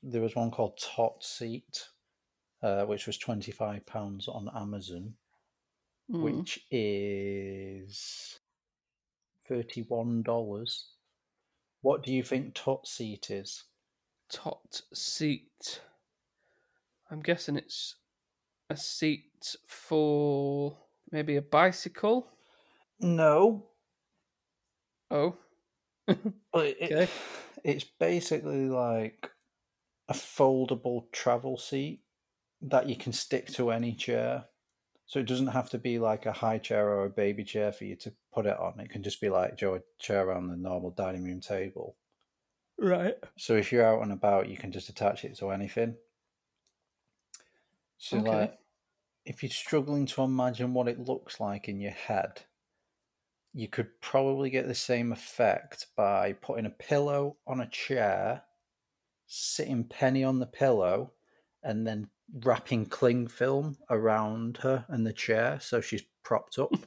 there 0.02 0.23
was 0.23 0.35
one 0.37 0.50
called 0.50 0.78
Tot 0.78 1.23
Seat, 1.23 1.88
uh, 2.62 2.85
which 2.85 3.06
was 3.06 3.18
twenty 3.18 3.52
five 3.52 3.85
pounds 3.87 4.28
on 4.28 4.50
Amazon, 4.54 5.14
Mm. 6.11 6.23
which 6.23 6.61
is 6.71 8.38
thirty 9.49 9.83
one 9.83 10.23
dollars. 10.23 10.87
What 11.83 12.04
do 12.04 12.12
you 12.12 12.23
think 12.23 12.54
Tot 12.54 12.87
Seat 12.87 13.30
is? 13.30 13.64
Tot 14.28 14.83
seat. 14.92 15.80
I'm 17.11 17.21
guessing 17.21 17.56
it's 17.56 17.97
a 18.71 18.76
seat 18.76 19.56
for 19.66 20.76
maybe 21.12 21.37
a 21.37 21.42
bicycle. 21.42 22.28
No, 23.00 23.70
Oh, 25.10 25.38
Well, 26.52 26.64
it, 26.78 26.92
Okay. 26.92 27.10
it's 27.64 27.84
basically 27.84 28.68
like 28.68 29.30
a 30.08 30.14
foldable 30.14 31.10
travel 31.12 31.58
seat 31.58 32.04
that 32.62 32.88
you 32.88 32.96
can 32.96 33.12
stick 33.12 33.48
to 33.48 33.70
any 33.72 33.94
chair. 33.94 34.48
So 35.06 35.20
it 35.20 35.26
doesn't 35.28 35.48
have 35.48 35.70
to 35.70 35.78
be 35.78 35.98
like 35.98 36.26
a 36.26 36.32
high 36.32 36.58
chair 36.58 36.88
or 36.90 37.06
a 37.06 37.10
baby 37.10 37.44
chair 37.44 37.72
for 37.72 37.84
you 37.84 37.96
to 37.96 38.16
put 38.32 38.46
it 38.46 38.58
on. 38.58 38.80
It 38.80 38.90
can 38.90 39.02
just 39.02 39.20
be 39.20 39.30
like 39.30 39.60
your 39.60 39.84
chair 39.98 40.32
on 40.32 40.48
the 40.48 40.56
normal 40.56 40.90
dining 40.92 41.24
room 41.24 41.40
table. 41.40 41.98
right. 42.78 43.16
So 43.38 43.56
if 43.56 43.72
you're 43.72 43.82
out 43.86 44.02
and 44.02 44.12
about, 44.12 44.50
you 44.50 44.58
can 44.58 44.72
just 44.72 44.90
attach 44.90 45.24
it 45.24 45.36
to 45.38 45.48
anything. 45.50 45.96
So 47.98 48.16
Okay. 48.16 48.18
like, 48.20 48.58
if 49.24 49.42
you're 49.42 49.50
struggling 49.50 50.06
to 50.06 50.22
imagine 50.22 50.74
what 50.74 50.88
it 50.88 51.00
looks 51.00 51.40
like 51.40 51.68
in 51.68 51.80
your 51.80 51.92
head, 51.92 52.46
you 53.56 53.68
could 53.68 53.88
probably 54.02 54.50
get 54.50 54.68
the 54.68 54.75
same 54.75 55.12
effect 55.12 55.86
by 55.96 56.34
putting 56.34 56.66
a 56.66 56.70
pillow 56.70 57.38
on 57.46 57.62
a 57.62 57.70
chair, 57.70 58.42
sitting 59.26 59.82
Penny 59.82 60.22
on 60.22 60.38
the 60.38 60.46
pillow, 60.46 61.12
and 61.62 61.86
then 61.86 62.06
wrapping 62.44 62.84
cling 62.84 63.26
film 63.26 63.78
around 63.88 64.58
her 64.58 64.84
and 64.88 65.06
the 65.06 65.12
chair 65.12 65.58
so 65.60 65.80
she's 65.80 66.02
propped 66.22 66.58
up. 66.58 66.72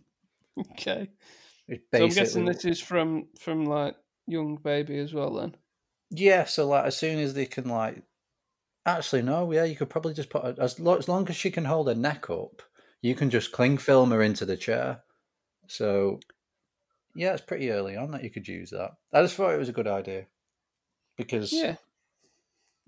Okay. 0.71 1.09
It's 1.69 1.85
So 1.93 2.03
I'm 2.03 2.09
guessing 2.09 2.43
this 2.43 2.65
is 2.65 2.81
from 2.81 3.29
from 3.39 3.65
like 3.65 3.95
young 4.27 4.57
baby 4.57 4.99
as 4.99 5.13
well. 5.13 5.35
Then. 5.35 5.55
Yeah, 6.11 6.43
so 6.43 6.67
like 6.67 6.83
as 6.83 6.97
soon 6.97 7.17
as 7.17 7.33
they 7.33 7.45
can 7.45 7.69
like, 7.69 8.03
actually 8.85 9.21
no, 9.21 9.49
yeah, 9.53 9.63
you 9.63 9.77
could 9.77 9.89
probably 9.89 10.13
just 10.13 10.29
put 10.29 10.43
her, 10.43 10.55
as 10.59 10.77
lo- 10.77 10.97
as 10.97 11.07
long 11.07 11.29
as 11.29 11.37
she 11.37 11.49
can 11.49 11.63
hold 11.63 11.87
her 11.87 11.95
neck 11.95 12.29
up, 12.29 12.61
you 13.01 13.15
can 13.15 13.29
just 13.29 13.53
cling 13.53 13.77
film 13.77 14.11
her 14.11 14.21
into 14.21 14.45
the 14.45 14.57
chair. 14.57 15.01
So, 15.67 16.19
yeah, 17.19 17.33
it's 17.33 17.41
pretty 17.41 17.69
early 17.69 17.97
on 17.97 18.11
that 18.11 18.23
you 18.23 18.29
could 18.29 18.47
use 18.47 18.69
that. 18.69 18.91
I 19.11 19.21
just 19.21 19.35
thought 19.35 19.53
it 19.53 19.59
was 19.59 19.67
a 19.67 19.73
good 19.73 19.87
idea 19.87 20.27
because 21.17 21.51
Yeah. 21.51 21.75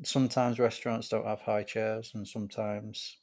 sometimes 0.03 0.57
restaurants 0.59 1.09
don't 1.09 1.25
have 1.25 1.41
high 1.41 1.63
chairs, 1.63 2.11
and 2.13 2.25
sometimes 2.27 3.17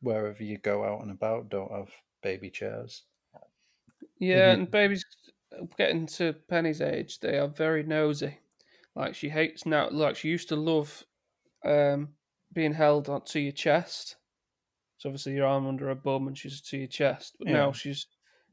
wherever 0.00 0.42
you 0.42 0.56
go 0.58 0.84
out 0.84 1.02
and 1.02 1.10
about 1.10 1.48
don't 1.48 1.72
have 1.72 1.90
baby 2.22 2.50
chairs. 2.50 3.04
Yeah, 4.20 4.52
and 4.52 4.70
babies 4.70 5.04
getting 5.76 6.06
to 6.06 6.32
Penny's 6.32 6.80
age, 6.80 7.18
they 7.18 7.38
are 7.38 7.48
very 7.48 7.82
nosy. 7.82 8.38
Like 8.94 9.14
she 9.14 9.28
hates 9.28 9.66
now. 9.66 9.90
Like 9.90 10.16
she 10.16 10.28
used 10.28 10.48
to 10.50 10.56
love 10.56 11.04
um, 11.64 12.14
being 12.52 12.74
held 12.74 13.08
onto 13.08 13.38
your 13.40 13.52
chest. 13.52 14.16
So 14.98 15.08
obviously 15.08 15.34
your 15.34 15.46
arm 15.46 15.66
under 15.66 15.86
her 15.88 15.94
bum 15.94 16.28
and 16.28 16.36
she's 16.36 16.60
to 16.62 16.78
your 16.78 16.88
chest. 16.88 17.36
But 17.38 17.48
Yeah. 17.48 17.52
now 17.52 17.72
she's 17.72 18.06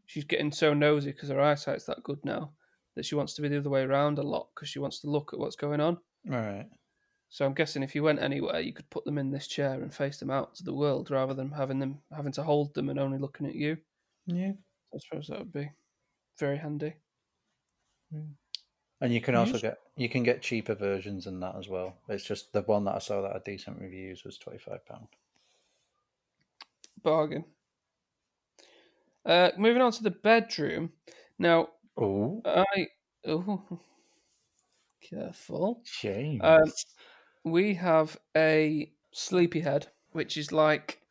she's 0.06 0.24
getting 0.24 0.52
so 0.52 0.74
nosy 0.74 1.12
because 1.12 1.30
her 1.30 1.42
eyesight's 1.42 1.86
that 1.86 2.04
good 2.04 2.24
now 2.24 2.52
that 2.96 3.06
she 3.06 3.16
wants 3.16 3.34
to 3.34 3.42
be 3.42 3.48
the 3.48 3.58
other 3.58 3.70
way 3.70 3.82
around 3.82 4.20
a 4.20 4.24
lot 4.24 4.48
because 4.54 4.70
she 4.70 4.80
wants 4.80 5.00
to 5.02 5.10
look 5.10 5.34
at 5.34 5.40
what's 5.40 5.56
going 5.56 5.82
on. 5.82 5.98
Right. 6.26 6.66
So 7.30 7.46
I'm 7.46 7.54
guessing 7.54 7.84
if 7.84 7.96
you 7.96 8.04
went 8.04 8.22
anywhere, 8.22 8.62
you 8.62 8.72
could 8.72 8.90
put 8.90 9.04
them 9.04 9.18
in 9.18 9.32
this 9.32 9.48
chair 9.48 9.74
and 9.74 9.94
face 9.94 10.18
them 10.18 10.32
out 10.32 10.56
to 10.56 10.64
the 10.64 10.74
world 10.74 11.12
rather 11.12 11.34
than 11.34 11.52
having 11.52 11.80
them 11.80 12.00
having 12.16 12.32
to 12.34 12.44
hold 12.44 12.74
them 12.74 12.90
and 12.90 13.00
only 13.00 13.18
looking 13.18 13.48
at 13.48 13.56
you. 13.56 13.78
Yeah. 14.26 14.54
I 14.94 14.98
suppose 15.00 15.28
that 15.28 15.40
would 15.40 15.54
be 15.54 15.70
very 16.40 16.58
handy. 16.58 16.94
Hmm. 18.14 18.32
And 19.02 19.14
you 19.14 19.20
can 19.20 19.36
also 19.36 19.60
get 19.60 19.80
you 19.98 20.08
can 20.08 20.24
get 20.24 20.42
cheaper 20.42 20.76
versions 20.76 21.26
than 21.26 21.42
that 21.42 21.56
as 21.58 21.68
well. 21.68 21.96
It's 22.08 22.24
just 22.24 22.54
the 22.54 22.62
one 22.62 22.86
that 22.86 22.96
I 22.96 23.00
saw 23.00 23.22
that 23.22 23.34
had 23.34 23.44
decent 23.44 23.82
reviews 23.82 24.24
was 24.24 24.38
twenty 24.38 24.60
five 24.60 24.86
pound. 24.86 25.08
Bargain. 27.04 27.44
Uh, 29.26 29.52
moving 29.58 29.82
on 29.82 29.92
to 29.92 30.04
the 30.04 30.12
bedroom. 30.12 30.92
Now, 31.40 31.70
Oh, 31.98 32.42
I. 32.46 32.88
Oh, 33.26 33.64
careful. 35.02 35.82
James. 36.02 36.42
Um, 36.44 36.72
We 37.44 37.74
have 37.76 38.18
a 38.36 38.92
sleepyhead, 39.12 39.88
which 40.12 40.38
is 40.38 40.52
like. 40.52 41.02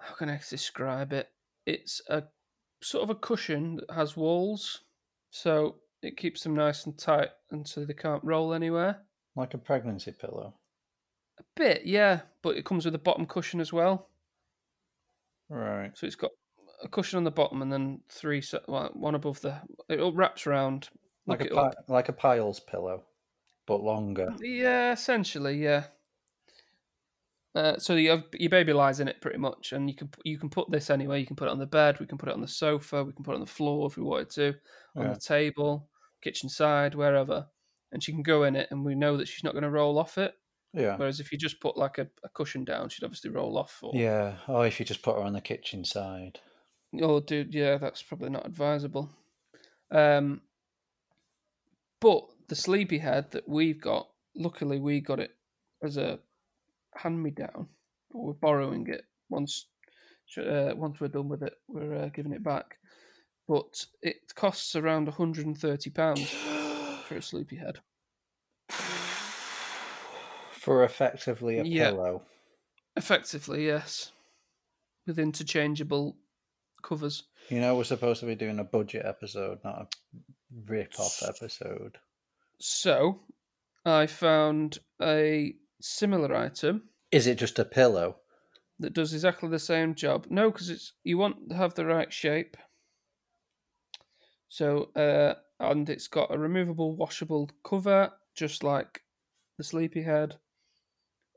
How 0.00 0.14
can 0.14 0.30
I 0.30 0.40
describe 0.48 1.12
it? 1.12 1.28
It's 1.66 2.00
a 2.08 2.22
sort 2.82 3.02
of 3.04 3.10
a 3.10 3.14
cushion 3.14 3.76
that 3.76 3.90
has 3.94 4.16
walls. 4.16 4.80
So 5.30 5.76
it 6.02 6.16
keeps 6.16 6.42
them 6.42 6.54
nice 6.54 6.86
and 6.86 6.96
tight 6.96 7.28
and 7.50 7.66
so 7.68 7.84
they 7.84 7.92
can't 7.92 8.24
roll 8.24 8.54
anywhere. 8.54 9.02
like 9.36 9.52
a 9.54 9.58
pregnancy 9.58 10.12
pillow. 10.12 10.54
A 11.38 11.42
bit, 11.56 11.84
yeah, 11.84 12.22
but 12.42 12.56
it 12.56 12.64
comes 12.64 12.84
with 12.86 12.94
a 12.94 12.98
bottom 12.98 13.26
cushion 13.26 13.60
as 13.60 13.72
well. 13.72 14.08
Right. 15.50 15.90
So 15.98 16.06
it's 16.06 16.16
got 16.16 16.30
a 16.82 16.88
cushion 16.88 17.16
on 17.16 17.24
the 17.24 17.30
bottom 17.30 17.62
and 17.62 17.72
then 17.72 18.00
three, 18.08 18.42
one 18.66 19.14
above 19.14 19.40
the. 19.40 19.60
It 19.88 20.00
all 20.00 20.12
wraps 20.12 20.46
around. 20.46 20.88
Like 21.26 21.42
a 21.42 21.48
pi- 21.54 21.72
like 21.88 22.08
a 22.08 22.12
piles 22.14 22.58
pillow, 22.60 23.04
but 23.66 23.82
longer. 23.82 24.34
Yeah, 24.40 24.92
essentially, 24.92 25.62
yeah. 25.62 25.84
Uh, 27.54 27.76
so 27.78 27.94
you 27.96 28.10
have, 28.10 28.24
your 28.34 28.50
baby 28.50 28.72
lies 28.72 29.00
in 29.00 29.08
it 29.08 29.20
pretty 29.20 29.38
much, 29.38 29.72
and 29.72 29.88
you 29.90 29.96
can 29.96 30.08
you 30.24 30.38
can 30.38 30.48
put 30.48 30.70
this 30.70 30.90
anywhere. 30.90 31.18
You 31.18 31.26
can 31.26 31.36
put 31.36 31.48
it 31.48 31.50
on 31.50 31.58
the 31.58 31.66
bed. 31.66 31.98
We 31.98 32.06
can 32.06 32.18
put 32.18 32.28
it 32.28 32.34
on 32.34 32.40
the 32.40 32.48
sofa. 32.48 33.04
We 33.04 33.12
can 33.12 33.24
put 33.24 33.32
it 33.32 33.36
on 33.36 33.40
the 33.40 33.46
floor 33.46 33.86
if 33.86 33.96
we 33.96 34.02
wanted 34.04 34.30
to, 34.30 34.54
on 34.96 35.06
Yeah. 35.06 35.12
the 35.14 35.20
table, 35.20 35.88
kitchen 36.22 36.48
side, 36.48 36.94
wherever. 36.94 37.46
And 37.90 38.02
she 38.02 38.12
can 38.12 38.22
go 38.22 38.44
in 38.44 38.54
it, 38.54 38.68
and 38.70 38.84
we 38.84 38.94
know 38.94 39.16
that 39.16 39.28
she's 39.28 39.44
not 39.44 39.52
going 39.54 39.64
to 39.64 39.70
roll 39.70 39.98
off 39.98 40.18
it. 40.18 40.34
Yeah. 40.74 40.96
Whereas 40.96 41.20
if 41.20 41.32
you 41.32 41.38
just 41.38 41.60
put 41.60 41.76
like 41.78 41.96
a, 41.98 42.06
a 42.22 42.28
cushion 42.28 42.64
down, 42.64 42.90
she'd 42.90 43.04
obviously 43.04 43.30
roll 43.30 43.56
off. 43.56 43.78
Or, 43.82 43.92
Yeah. 43.94 44.34
Oh, 44.46 44.60
if 44.60 44.78
you 44.78 44.84
just 44.86 45.02
put 45.02 45.16
her 45.16 45.22
on 45.22 45.32
the 45.32 45.40
kitchen 45.40 45.84
side. 45.84 46.38
Oh, 47.00 47.20
dude, 47.20 47.54
yeah, 47.54 47.76
that's 47.76 48.02
probably 48.02 48.30
not 48.30 48.46
advisable. 48.46 49.10
Um, 49.90 50.42
but 52.00 52.28
the 52.48 52.54
sleepyhead 52.54 53.30
that 53.32 53.48
we've 53.48 53.80
got, 53.80 54.08
luckily 54.34 54.78
we 54.78 55.00
got 55.00 55.20
it 55.20 55.36
as 55.82 55.96
a 55.96 56.20
hand 56.94 57.22
me 57.22 57.30
down, 57.30 57.68
we're 58.12 58.32
borrowing 58.32 58.86
it 58.88 59.04
once. 59.28 59.66
Uh, 60.36 60.72
once 60.76 61.00
we're 61.00 61.08
done 61.08 61.28
with 61.28 61.42
it, 61.42 61.54
we're 61.68 61.94
uh, 61.94 62.08
giving 62.10 62.32
it 62.32 62.42
back. 62.42 62.78
But 63.46 63.84
it 64.02 64.34
costs 64.34 64.76
around 64.76 65.06
130 65.06 65.90
pounds 65.90 66.30
for 67.04 67.16
a 67.16 67.22
sleepyhead. 67.22 67.80
For 70.50 70.84
effectively 70.84 71.58
a 71.58 71.64
Yeah. 71.64 71.90
pillow. 71.90 72.26
Effectively, 72.96 73.64
yes, 73.66 74.12
with 75.06 75.18
interchangeable 75.18 76.16
covers. 76.82 77.24
You 77.48 77.60
know, 77.60 77.76
we're 77.76 77.84
supposed 77.84 78.20
to 78.20 78.26
be 78.26 78.34
doing 78.34 78.58
a 78.58 78.64
budget 78.64 79.04
episode, 79.04 79.58
not 79.64 79.82
a 79.82 79.86
rip 80.66 80.98
off 80.98 81.22
episode. 81.26 81.98
So, 82.60 83.20
I 83.84 84.06
found 84.06 84.78
a 85.00 85.54
similar 85.80 86.34
item 86.34 86.88
Is 87.10 87.26
it 87.26 87.38
just 87.38 87.58
a 87.58 87.64
pillow? 87.64 88.16
that 88.80 88.94
does 88.94 89.12
exactly 89.12 89.48
the 89.48 89.58
same 89.58 89.94
job. 89.94 90.26
No, 90.30 90.50
because 90.50 90.70
it's 90.70 90.92
you 91.02 91.18
want 91.18 91.50
to 91.50 91.56
have 91.56 91.74
the 91.74 91.84
right 91.84 92.12
shape. 92.12 92.56
So, 94.48 94.90
uh, 94.94 95.34
and 95.60 95.88
it's 95.90 96.08
got 96.08 96.32
a 96.32 96.38
removable, 96.38 96.96
washable 96.96 97.50
cover, 97.64 98.12
just 98.34 98.62
like 98.62 99.02
the 99.56 99.64
sleepy 99.64 100.02
head. 100.02 100.36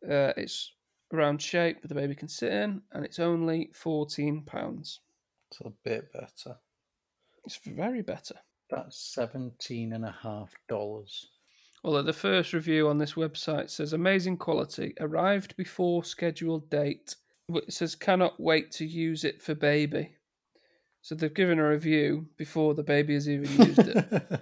Uh, 0.03 0.33
it's 0.37 0.73
round 1.11 1.41
shape 1.41 1.81
that 1.81 1.87
the 1.87 1.95
baby 1.95 2.15
can 2.15 2.27
sit 2.27 2.53
in, 2.53 2.81
and 2.91 3.03
it's 3.03 3.19
only 3.19 3.71
fourteen 3.73 4.43
pounds. 4.43 4.99
It's 5.51 5.59
a 5.61 5.69
bit 5.83 6.13
better. 6.13 6.57
It's 7.43 7.59
very 7.65 8.01
better. 8.01 8.35
That's 8.69 8.97
seventeen 8.97 9.91
and 9.91 10.05
a 10.05 10.15
half 10.23 10.53
dollars. 10.69 11.27
Although 11.83 12.03
the 12.03 12.13
first 12.13 12.53
review 12.53 12.87
on 12.87 12.97
this 12.97 13.15
website 13.15 13.69
says 13.69 13.91
amazing 13.91 14.37
quality, 14.37 14.93
arrived 15.01 15.57
before 15.57 16.05
scheduled 16.05 16.69
date. 16.69 17.15
But 17.49 17.65
It 17.65 17.73
says 17.73 17.95
cannot 17.95 18.39
wait 18.39 18.71
to 18.73 18.85
use 18.85 19.25
it 19.25 19.41
for 19.41 19.53
baby. 19.53 20.15
So 21.01 21.15
they've 21.15 21.33
given 21.33 21.59
a 21.59 21.67
review 21.67 22.27
before 22.37 22.73
the 22.73 22.83
baby 22.83 23.15
has 23.15 23.27
even 23.27 23.51
used 23.51 23.79
it. 23.79 24.41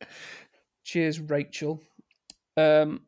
Cheers, 0.84 1.18
Rachel. 1.18 1.82
Um, 2.56 3.00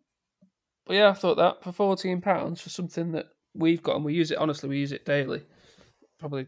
but 0.86 0.96
yeah, 0.96 1.10
I 1.10 1.12
thought 1.12 1.36
that 1.36 1.62
for 1.62 1.70
fourteen 1.70 2.20
pounds 2.20 2.60
for 2.60 2.70
something 2.70 3.12
that 3.12 3.26
we've 3.54 3.82
got 3.82 3.94
and 3.94 4.04
we 4.04 4.14
use 4.14 4.32
it. 4.32 4.38
Honestly, 4.38 4.68
we 4.68 4.78
use 4.78 4.92
it 4.92 5.04
daily, 5.04 5.42
probably 6.18 6.46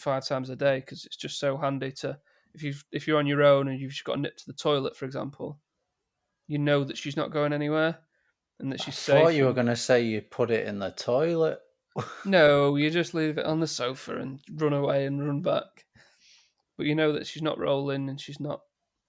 five 0.00 0.26
times 0.26 0.50
a 0.50 0.56
day 0.56 0.80
because 0.80 1.04
it's 1.04 1.16
just 1.16 1.38
so 1.38 1.56
handy 1.56 1.92
to 1.92 2.18
if 2.54 2.62
you 2.62 2.74
if 2.92 3.06
you're 3.06 3.18
on 3.18 3.26
your 3.26 3.42
own 3.42 3.68
and 3.68 3.80
you've 3.80 3.92
just 3.92 4.04
got 4.04 4.14
to 4.14 4.20
nip 4.20 4.36
to 4.38 4.46
the 4.46 4.52
toilet, 4.52 4.96
for 4.96 5.04
example, 5.04 5.58
you 6.48 6.58
know 6.58 6.84
that 6.84 6.98
she's 6.98 7.16
not 7.16 7.30
going 7.30 7.52
anywhere 7.52 7.98
and 8.60 8.72
that 8.72 8.80
I 8.80 8.84
she's 8.84 8.98
thought 8.98 9.34
you 9.34 9.46
were 9.46 9.52
going 9.52 9.66
to 9.66 9.76
say 9.76 10.02
you 10.02 10.20
put 10.20 10.50
it 10.50 10.66
in 10.66 10.78
the 10.78 10.90
toilet. 10.90 11.60
No, 12.24 12.76
you 12.76 12.88
just 12.88 13.14
leave 13.14 13.36
it 13.36 13.44
on 13.44 13.58
the 13.58 13.66
sofa 13.66 14.16
and 14.16 14.40
run 14.52 14.72
away 14.72 15.06
and 15.06 15.26
run 15.26 15.42
back. 15.42 15.84
But 16.76 16.86
you 16.86 16.94
know 16.94 17.12
that 17.12 17.26
she's 17.26 17.42
not 17.42 17.58
rolling 17.58 18.08
and 18.08 18.18
she's 18.18 18.38
not. 18.38 18.60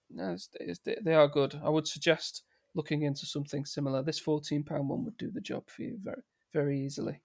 No, 0.09 0.31
it's, 0.31 0.49
it's, 0.59 0.79
they 0.79 1.13
are 1.13 1.27
good. 1.27 1.61
I 1.63 1.69
would 1.69 1.87
suggest 1.87 2.41
looking 2.73 3.03
into 3.03 3.25
something 3.25 3.65
similar. 3.65 4.01
This 4.01 4.19
fourteen 4.19 4.63
pound 4.63 4.89
one 4.89 5.05
would 5.05 5.17
do 5.17 5.29
the 5.29 5.39
job 5.39 5.69
for 5.69 5.83
you 5.83 5.99
very, 6.03 6.23
very 6.53 6.81
easily. 6.81 7.21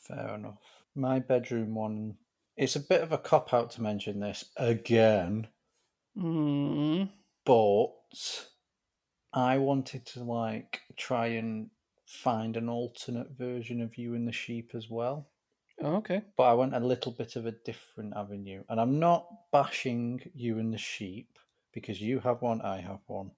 Fair 0.00 0.34
enough. 0.34 0.58
My 0.96 1.20
bedroom 1.20 1.74
one. 1.76 2.16
It's 2.56 2.76
a 2.76 2.80
bit 2.80 3.02
of 3.02 3.12
a 3.12 3.18
cop 3.18 3.52
out 3.52 3.70
to 3.72 3.82
mention 3.82 4.20
this 4.20 4.44
again, 4.56 5.48
Mm. 6.16 7.10
but 7.44 7.92
I 9.34 9.58
wanted 9.58 10.06
to 10.06 10.24
like 10.24 10.80
try 10.96 11.26
and 11.26 11.70
find 12.06 12.56
an 12.56 12.68
alternate 12.70 13.30
version 13.32 13.82
of 13.82 13.98
Ewan 13.98 14.24
the 14.24 14.32
sheep 14.32 14.70
as 14.74 14.88
well. 14.88 15.28
Oh, 15.82 15.96
okay. 15.96 16.22
But 16.36 16.44
I 16.44 16.54
went 16.54 16.74
a 16.74 16.80
little 16.80 17.12
bit 17.12 17.36
of 17.36 17.44
a 17.44 17.52
different 17.52 18.14
avenue. 18.16 18.64
And 18.70 18.80
I'm 18.80 18.98
not 18.98 19.28
bashing 19.52 20.22
Ewan 20.34 20.70
the 20.70 20.78
sheep 20.78 21.38
because 21.72 22.00
you 22.00 22.20
have 22.20 22.40
one, 22.40 22.62
I 22.62 22.80
have 22.80 23.00
one. 23.06 23.32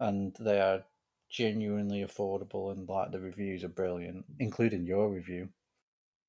And 0.00 0.34
they 0.40 0.60
are 0.60 0.82
genuinely 1.30 2.04
affordable 2.04 2.72
and 2.72 2.88
like 2.88 3.12
the 3.12 3.20
reviews 3.20 3.62
are 3.62 3.68
brilliant, 3.68 4.24
including 4.40 4.84
your 4.84 5.08
review. 5.08 5.50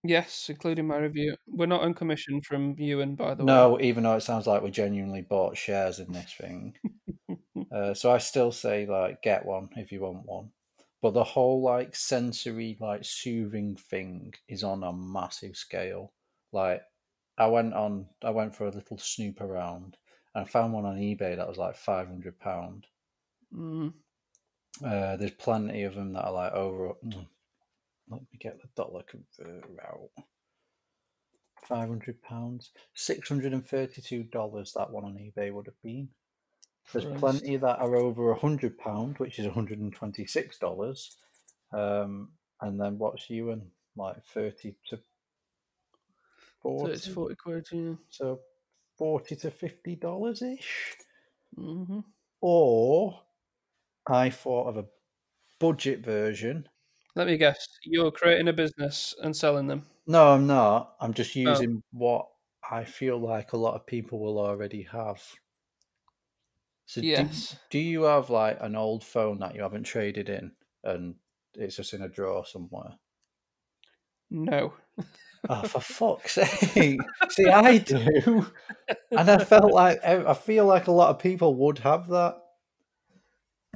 Yes, 0.03 0.47
including 0.49 0.87
my 0.87 0.97
review. 0.97 1.35
We're 1.47 1.67
not 1.67 1.81
on 1.81 1.93
commission 1.93 2.41
from 2.41 2.75
Ewan, 2.79 3.15
by 3.15 3.35
the 3.35 3.43
way. 3.43 3.53
No, 3.53 3.79
even 3.79 4.03
though 4.03 4.15
it 4.15 4.21
sounds 4.21 4.47
like 4.47 4.63
we 4.63 4.71
genuinely 4.71 5.21
bought 5.21 5.57
shares 5.57 5.99
in 5.99 6.11
this 6.11 6.33
thing. 6.33 6.73
uh, 7.75 7.93
so 7.93 8.11
I 8.11 8.17
still 8.17 8.51
say 8.51 8.87
like 8.87 9.21
get 9.21 9.45
one 9.45 9.69
if 9.75 9.91
you 9.91 10.01
want 10.01 10.25
one. 10.25 10.49
But 11.03 11.13
the 11.13 11.23
whole 11.23 11.61
like 11.61 11.95
sensory 11.95 12.77
like 12.79 13.03
soothing 13.03 13.75
thing 13.75 14.33
is 14.47 14.63
on 14.63 14.83
a 14.83 14.91
massive 14.91 15.55
scale. 15.55 16.13
Like 16.51 16.81
I 17.37 17.47
went 17.47 17.73
on 17.75 18.07
I 18.23 18.31
went 18.31 18.55
for 18.55 18.65
a 18.65 18.71
little 18.71 18.97
snoop 18.97 19.39
around 19.39 19.97
and 20.33 20.45
I 20.45 20.49
found 20.49 20.73
one 20.73 20.85
on 20.85 20.97
eBay 20.97 21.35
that 21.35 21.47
was 21.47 21.57
like 21.57 21.75
five 21.75 22.07
hundred 22.07 22.39
pound. 22.39 22.87
Mm. 23.55 23.93
Uh, 24.83 25.17
there's 25.17 25.31
plenty 25.31 25.83
of 25.83 25.93
them 25.93 26.13
that 26.13 26.25
are 26.25 26.31
like 26.31 26.53
over. 26.53 26.93
Let 28.11 28.21
me 28.21 28.37
get 28.39 28.61
the 28.61 28.67
dollar 28.75 29.03
converter 29.03 29.63
out. 29.83 30.09
Five 31.67 31.87
hundred 31.89 32.21
pounds, 32.21 32.71
six 32.93 33.29
hundred 33.29 33.53
and 33.53 33.65
thirty-two 33.65 34.23
dollars. 34.23 34.73
That 34.75 34.91
one 34.91 35.05
on 35.05 35.13
eBay 35.13 35.51
would 35.53 35.67
have 35.67 35.81
been. 35.83 36.09
There's 36.91 37.05
Christ. 37.05 37.19
plenty 37.19 37.57
that 37.57 37.79
are 37.79 37.95
over 37.95 38.31
a 38.31 38.39
hundred 38.39 38.77
pound, 38.77 39.17
which 39.19 39.39
is 39.39 39.45
one 39.45 39.53
hundred 39.53 39.79
and 39.79 39.93
twenty-six 39.93 40.57
dollars. 40.57 41.15
Um, 41.71 42.29
and 42.61 42.79
then 42.79 42.97
what's 42.97 43.29
Ewan 43.29 43.71
like 43.95 44.17
thirty 44.33 44.75
to 44.89 44.99
40, 46.61 46.93
30 46.93 46.99
to 46.99 47.09
40 47.11 47.35
quid, 47.35 47.67
yeah. 47.71 47.93
so 48.09 48.39
forty 48.97 49.35
to 49.37 49.51
fifty 49.51 49.95
dollars 49.95 50.41
ish. 50.41 50.95
hmm 51.55 51.99
Or 52.41 53.21
I 54.07 54.29
thought 54.29 54.67
of 54.67 54.77
a 54.77 54.85
budget 55.59 56.03
version. 56.03 56.67
Let 57.15 57.27
me 57.27 57.37
guess. 57.37 57.67
You're 57.83 58.11
creating 58.11 58.47
a 58.47 58.53
business 58.53 59.13
and 59.21 59.35
selling 59.35 59.67
them. 59.67 59.85
No, 60.07 60.29
I'm 60.31 60.47
not. 60.47 60.95
I'm 60.99 61.13
just 61.13 61.35
Oh. 61.35 61.39
using 61.41 61.83
what 61.91 62.27
I 62.69 62.83
feel 62.85 63.17
like 63.17 63.53
a 63.53 63.57
lot 63.57 63.75
of 63.75 63.85
people 63.85 64.19
will 64.19 64.39
already 64.39 64.83
have. 64.83 65.21
So 66.85 67.01
do- 67.01 67.07
Yes. 67.07 67.55
do, 67.69 67.79
you 67.79 68.03
have 68.03 68.29
like 68.29 68.57
an 68.61 68.75
old 68.75 69.03
phone 69.03 69.39
that 69.39 69.55
you 69.55 69.61
haven't 69.61 69.83
traded 69.83 70.29
in 70.29 70.51
and 70.83 71.15
it's 71.55 71.75
just 71.75 71.93
in 71.93 72.01
a 72.01 72.09
drawer 72.09 72.45
somewhere? 72.45 72.97
No. 74.29 74.73
Oh, 75.49 75.63
for 75.63 75.79
fuck's 75.81 76.33
sake! 76.33 76.99
See, 77.29 77.47
I 77.47 77.77
do, 77.79 78.45
and 79.11 79.29
I 79.29 79.43
felt 79.43 79.73
like 79.73 80.03
I 80.03 80.33
feel 80.33 80.65
like 80.65 80.87
a 80.87 80.91
lot 80.91 81.09
of 81.09 81.19
people 81.19 81.55
would 81.55 81.79
have 81.79 82.07
that. 82.09 82.37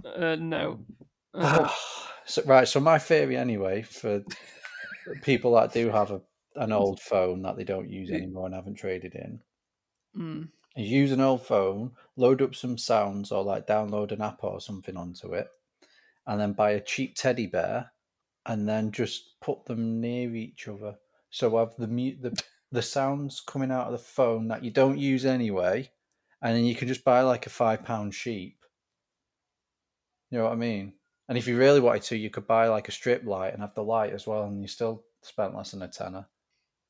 Uh, 0.05 0.35
no. 0.35 0.85
So, 2.25 2.43
right. 2.43 2.67
So 2.67 2.79
my 2.79 2.99
theory, 2.99 3.37
anyway, 3.37 3.81
for 3.81 4.23
people 5.21 5.53
that 5.55 5.73
do 5.73 5.89
have 5.89 6.11
a, 6.11 6.21
an 6.55 6.71
old 6.71 6.99
phone 6.99 7.41
that 7.43 7.57
they 7.57 7.63
don't 7.63 7.89
use 7.89 8.11
anymore 8.11 8.45
and 8.45 8.55
haven't 8.55 8.75
traded 8.75 9.15
in, 9.15 9.41
Mm. 10.15 10.49
is 10.77 10.89
use 10.89 11.11
an 11.11 11.21
old 11.21 11.45
phone, 11.45 11.95
load 12.15 12.41
up 12.41 12.55
some 12.55 12.77
sounds 12.77 13.31
or 13.31 13.43
like 13.43 13.67
download 13.67 14.11
an 14.11 14.21
app 14.21 14.43
or 14.43 14.59
something 14.61 14.95
onto 14.97 15.33
it, 15.33 15.49
and 16.27 16.39
then 16.41 16.53
buy 16.53 16.71
a 16.71 16.81
cheap 16.81 17.15
teddy 17.15 17.47
bear, 17.47 17.91
and 18.45 18.67
then 18.69 18.91
just 18.91 19.39
put 19.41 19.65
them 19.65 20.01
near 20.01 20.35
each 20.35 20.67
other. 20.67 20.97
So 21.29 21.57
have 21.57 21.75
the 21.77 21.87
mu- 21.87 22.19
the 22.19 22.41
the 22.71 22.81
sounds 22.81 23.41
coming 23.41 23.71
out 23.71 23.87
of 23.87 23.93
the 23.93 23.97
phone 23.99 24.47
that 24.49 24.63
you 24.63 24.71
don't 24.71 24.97
use 24.99 25.25
anyway, 25.25 25.91
and 26.41 26.55
then 26.55 26.65
you 26.65 26.75
can 26.75 26.87
just 26.87 27.03
buy 27.05 27.21
like 27.21 27.45
a 27.47 27.49
five 27.51 27.83
pound 27.83 28.13
sheep. 28.15 28.65
You 30.29 30.37
know 30.37 30.43
what 30.45 30.53
I 30.53 30.55
mean? 30.55 30.93
And 31.27 31.37
if 31.37 31.47
you 31.47 31.57
really 31.57 31.79
wanted 31.79 32.03
to, 32.03 32.17
you 32.17 32.29
could 32.29 32.47
buy 32.47 32.67
like 32.67 32.87
a 32.87 32.91
strip 32.91 33.23
light 33.23 33.53
and 33.53 33.61
have 33.61 33.73
the 33.75 33.83
light 33.83 34.13
as 34.13 34.27
well, 34.27 34.43
and 34.43 34.61
you 34.61 34.67
still 34.67 35.05
spent 35.21 35.55
less 35.55 35.71
than 35.71 35.81
a 35.81 35.87
tenner. 35.87 36.27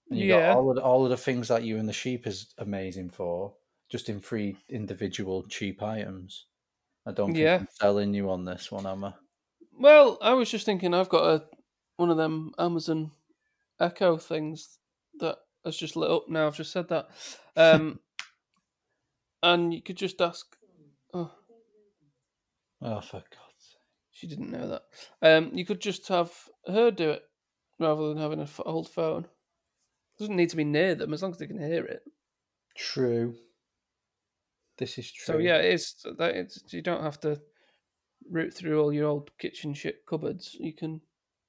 And 0.09 0.19
you 0.19 0.27
Yeah. 0.27 0.35
got 0.47 0.57
all 0.57 0.69
of 0.69 0.75
the, 0.75 0.83
all 0.83 1.03
of 1.05 1.09
the 1.09 1.17
things 1.17 1.47
that 1.47 1.63
Ewan 1.63 1.85
the 1.85 1.93
sheep 1.93 2.27
is 2.27 2.53
amazing 2.57 3.11
for, 3.11 3.55
just 3.89 4.09
in 4.09 4.19
free 4.19 4.57
individual 4.69 5.43
cheap 5.47 5.81
items. 5.81 6.47
I 7.05 7.11
don't 7.11 7.33
think 7.33 7.39
Yeah. 7.39 7.57
I'm 7.57 7.67
selling 7.71 8.13
you 8.13 8.29
on 8.29 8.45
this 8.45 8.71
one, 8.71 8.85
am 8.87 9.05
I? 9.05 9.13
Well, 9.77 10.17
I 10.21 10.33
was 10.33 10.49
just 10.49 10.65
thinking 10.65 10.93
I've 10.93 11.09
got 11.09 11.23
a 11.25 11.49
one 11.97 12.09
of 12.09 12.17
them 12.17 12.53
Amazon 12.57 13.11
Echo 13.79 14.17
things 14.17 14.79
that 15.19 15.37
has 15.63 15.77
just 15.77 15.95
lit 15.95 16.11
up 16.11 16.29
now. 16.29 16.47
I've 16.47 16.55
just 16.55 16.71
said 16.71 16.87
that. 16.89 17.09
Um, 17.55 17.99
and 19.43 19.73
you 19.73 19.81
could 19.81 19.97
just 19.97 20.21
ask. 20.21 20.57
Oh, 21.13 21.31
Oh, 22.81 23.01
for 23.01 23.07
sake. 23.19 23.35
She 24.15 24.27
didn't 24.27 24.49
know 24.49 24.67
that. 24.69 24.83
Um, 25.21 25.51
you 25.53 25.65
could 25.65 25.81
just 25.81 26.07
have 26.07 26.31
her 26.67 26.89
do 26.89 27.09
it 27.11 27.23
rather 27.79 28.07
than 28.07 28.17
having 28.17 28.39
an 28.39 28.47
old 28.65 28.89
phone. 28.89 29.25
It 29.25 30.19
doesn't 30.19 30.37
need 30.37 30.51
to 30.51 30.55
be 30.55 30.63
near 30.63 30.95
them 30.95 31.13
as 31.13 31.21
long 31.21 31.31
as 31.31 31.37
they 31.37 31.47
can 31.47 31.59
hear 31.59 31.83
it. 31.83 32.01
True. 32.77 33.35
This 34.77 34.97
is 34.97 35.11
true. 35.11 35.35
So 35.35 35.37
yeah, 35.39 35.57
it 35.57 35.73
is 35.73 35.95
that 36.17 36.35
it's, 36.35 36.63
you 36.73 36.81
don't 36.81 37.03
have 37.03 37.19
to 37.21 37.41
root 38.31 38.53
through 38.53 38.81
all 38.81 38.93
your 38.93 39.09
old 39.09 39.31
kitchen 39.37 39.73
shit 39.73 40.05
cupboards. 40.07 40.55
You 40.57 40.71
can 40.71 41.01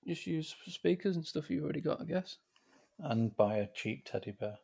just 0.05 0.26
use 0.26 0.52
speakers 0.66 1.14
and 1.14 1.24
stuff 1.24 1.48
you've 1.48 1.62
already 1.62 1.81
got, 1.81 2.00
I 2.00 2.05
guess. 2.05 2.38
And 2.98 3.37
buy 3.37 3.59
a 3.59 3.68
cheap 3.72 4.05
teddy 4.05 4.33
bear. 4.33 4.57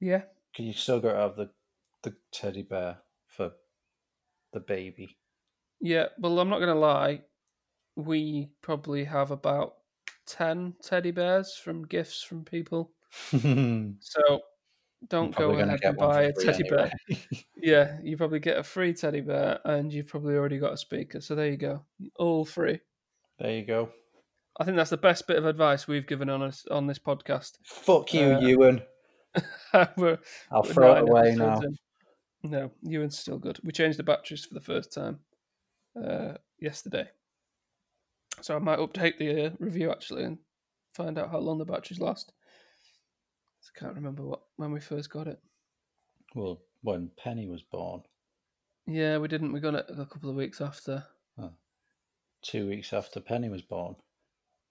Yeah. 0.00 0.22
Can 0.56 0.64
you 0.64 0.72
still 0.72 0.98
got 0.98 1.12
to 1.12 1.18
have 1.20 1.36
the, 1.36 1.50
the 2.02 2.16
teddy 2.32 2.62
bear 2.62 2.98
for 3.28 3.52
the 4.52 4.60
baby. 4.60 5.18
Yeah, 5.84 6.06
well, 6.18 6.38
I'm 6.40 6.48
not 6.48 6.60
going 6.60 6.72
to 6.72 6.80
lie. 6.80 7.20
We 7.94 8.48
probably 8.62 9.04
have 9.04 9.30
about 9.30 9.74
10 10.26 10.76
teddy 10.82 11.10
bears 11.10 11.60
from 11.62 11.86
gifts 11.86 12.22
from 12.22 12.42
people. 12.44 12.90
So 14.00 14.40
don't 15.10 15.36
go 15.36 15.50
ahead 15.50 15.78
and 15.84 15.96
buy 15.98 16.22
a 16.22 16.32
teddy 16.32 16.62
bear. 16.70 16.90
Yeah, 17.62 17.98
you 18.02 18.16
probably 18.16 18.38
get 18.40 18.56
a 18.56 18.62
free 18.62 18.94
teddy 18.94 19.20
bear 19.20 19.60
and 19.66 19.92
you've 19.92 20.06
probably 20.08 20.34
already 20.36 20.58
got 20.58 20.72
a 20.72 20.76
speaker. 20.78 21.20
So 21.20 21.34
there 21.34 21.50
you 21.50 21.58
go. 21.58 21.84
All 22.18 22.46
free. 22.46 22.80
There 23.38 23.52
you 23.52 23.66
go. 23.66 23.90
I 24.58 24.64
think 24.64 24.78
that's 24.78 24.90
the 24.90 24.96
best 24.96 25.26
bit 25.26 25.36
of 25.36 25.44
advice 25.44 25.86
we've 25.86 26.06
given 26.06 26.30
on 26.30 26.42
us 26.42 26.64
on 26.70 26.86
this 26.86 26.98
podcast. 26.98 27.58
Fuck 27.62 28.14
you, 28.14 28.32
Uh, 28.36 28.40
Ewan. 28.40 28.82
we're, 29.98 30.18
I'll 30.50 30.62
we're 30.62 30.72
throw 30.72 30.94
it 30.94 31.02
away 31.02 31.34
now. 31.34 31.60
in. 31.60 31.76
No, 32.42 32.70
Ewan's 32.82 33.18
still 33.18 33.38
good. 33.38 33.58
We 33.62 33.72
changed 33.72 33.98
the 33.98 34.02
batteries 34.02 34.46
for 34.46 34.54
the 34.54 34.60
first 34.62 34.90
time 34.94 35.18
uh, 36.02 36.34
yesterday, 36.60 37.08
so 38.40 38.56
I 38.56 38.58
might 38.58 38.78
update 38.78 39.18
the 39.18 39.46
uh, 39.46 39.50
review 39.58 39.90
actually 39.90 40.24
and 40.24 40.38
find 40.94 41.18
out 41.18 41.30
how 41.30 41.38
long 41.38 41.58
the 41.58 41.64
batteries 41.64 42.00
last. 42.00 42.32
I 43.76 43.78
can't 43.78 43.94
remember 43.94 44.22
what 44.22 44.42
when 44.56 44.72
we 44.72 44.80
first 44.80 45.10
got 45.10 45.26
it. 45.26 45.40
Well, 46.34 46.60
when 46.82 47.10
Penny 47.16 47.48
was 47.48 47.62
born, 47.62 48.02
Yeah, 48.86 49.18
we 49.18 49.28
didn't. 49.28 49.52
We 49.52 49.60
got 49.60 49.74
it 49.74 49.86
a 49.88 50.04
couple 50.06 50.30
of 50.30 50.36
weeks 50.36 50.60
after, 50.60 51.04
two 52.42 52.68
weeks 52.68 52.92
after 52.92 53.20
Penny 53.20 53.48
was 53.48 53.62
born. 53.62 53.96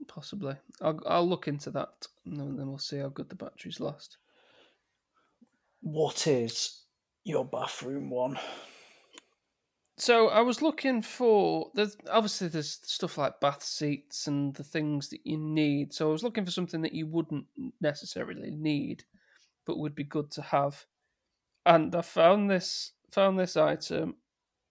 possibly. 0.08 0.56
I'll 0.82 1.00
I'll 1.08 1.28
look 1.28 1.48
into 1.48 1.72
that 1.72 2.08
and 2.26 2.40
then 2.40 2.56
then 2.58 2.68
we'll 2.68 2.78
see 2.78 3.00
how 3.00 3.10
good 3.10 3.30
the 3.30 3.36
batteries 3.36 3.80
last. 3.80 4.18
What 5.82 6.28
is 6.28 6.84
your 7.24 7.46
bathroom 7.46 8.10
one? 8.10 8.38
So 9.98 10.30
I 10.30 10.42
was 10.42 10.62
looking 10.62 11.02
for 11.02 11.70
there's 11.76 11.96
obviously 12.10 12.48
there's 12.48 12.80
stuff 12.84 13.18
like 13.18 13.40
bath 13.40 13.62
seats 13.62 14.28
and 14.28 14.54
the 14.56 14.64
things 14.64 15.10
that 15.10 15.22
you 15.24 15.38
need. 15.38 15.94
So 15.94 16.10
I 16.10 16.12
was 16.12 16.24
looking 16.24 16.46
for 16.46 16.52
something 16.52 16.82
that 16.82 16.94
you 16.94 17.06
wouldn't 17.06 17.46
necessarily 17.80 18.50
need, 18.50 19.04
but 19.66 19.78
would 19.78 19.94
be 19.94 20.04
good 20.04 20.32
to 20.32 20.42
have. 20.42 20.86
And 21.66 21.96
I 21.96 22.02
found 22.02 22.50
this 22.50 22.94
found 23.12 23.38
this 23.38 23.56
item, 23.56 24.16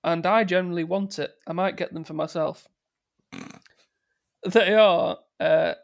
and 0.02 0.26
I 0.26 0.42
generally 0.44 0.84
want 0.84 1.18
it. 1.20 1.32
I 1.46 1.52
might 1.52 1.76
get 1.76 1.94
them 1.94 2.04
for 2.04 2.14
myself. 2.14 2.66
They 4.44 4.74
are 4.74 5.18
uh, 5.38 5.74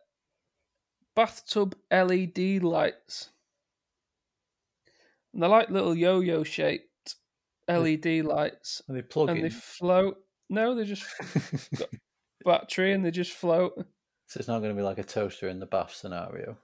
bathtub 1.14 1.76
LED 1.92 2.62
lights. 2.62 3.30
And 5.32 5.42
they're 5.42 5.50
like 5.50 5.70
little 5.70 5.94
yo-yo 5.94 6.42
shaped 6.42 6.87
LED 7.68 8.24
lights 8.24 8.82
Are 8.88 8.94
they 8.94 9.02
plug 9.02 9.28
and 9.30 9.44
they 9.44 9.50
float. 9.50 10.16
No, 10.50 10.74
they 10.74 10.84
just 10.84 11.04
battery 12.44 12.92
and 12.94 13.04
they 13.04 13.10
just 13.10 13.32
float. 13.32 13.74
so 14.26 14.38
it's 14.38 14.48
not 14.48 14.60
going 14.60 14.74
to 14.74 14.80
be 14.80 14.84
like 14.84 14.98
a 14.98 15.04
toaster 15.04 15.48
in 15.48 15.60
the 15.60 15.66
bath 15.66 15.94
scenario. 15.94 16.56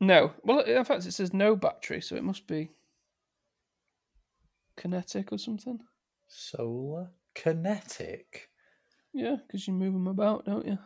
No, 0.00 0.32
well, 0.42 0.60
in 0.60 0.84
fact, 0.84 1.06
it 1.06 1.12
says 1.12 1.32
no 1.32 1.54
battery, 1.54 2.00
so 2.00 2.16
it 2.16 2.24
must 2.24 2.48
be 2.48 2.70
kinetic 4.76 5.30
or 5.32 5.38
something. 5.38 5.78
Solar 6.26 7.10
kinetic. 7.34 8.48
Yeah, 9.12 9.36
because 9.46 9.68
you 9.68 9.74
move 9.74 9.92
them 9.92 10.08
about, 10.08 10.44
don't 10.44 10.66
you? 10.66 10.78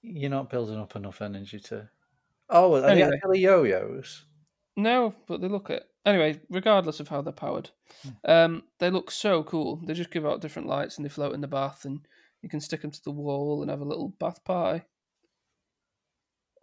You're 0.00 0.30
not 0.30 0.48
building 0.48 0.78
up 0.78 0.96
enough 0.96 1.20
energy 1.20 1.60
to. 1.60 1.88
Oh, 2.48 2.74
are 2.76 2.86
Anyway. 2.88 3.10
they 3.10 3.16
actually 3.16 3.40
yo-yos? 3.40 4.24
No, 4.76 5.14
but 5.26 5.40
they 5.40 5.48
look 5.48 5.68
it 5.70 5.84
anyway. 6.04 6.40
Regardless 6.50 7.00
of 7.00 7.08
how 7.08 7.22
they're 7.22 7.32
powered, 7.32 7.70
um, 8.24 8.64
they 8.78 8.90
look 8.90 9.10
so 9.10 9.42
cool. 9.42 9.80
They 9.84 9.94
just 9.94 10.10
give 10.10 10.26
out 10.26 10.40
different 10.40 10.68
lights 10.68 10.96
and 10.96 11.04
they 11.04 11.10
float 11.10 11.34
in 11.34 11.40
the 11.40 11.48
bath, 11.48 11.84
and 11.84 12.00
you 12.42 12.48
can 12.48 12.60
stick 12.60 12.82
them 12.82 12.90
to 12.90 13.04
the 13.04 13.10
wall 13.10 13.62
and 13.62 13.70
have 13.70 13.80
a 13.80 13.84
little 13.84 14.08
bath 14.18 14.44
party. 14.44 14.84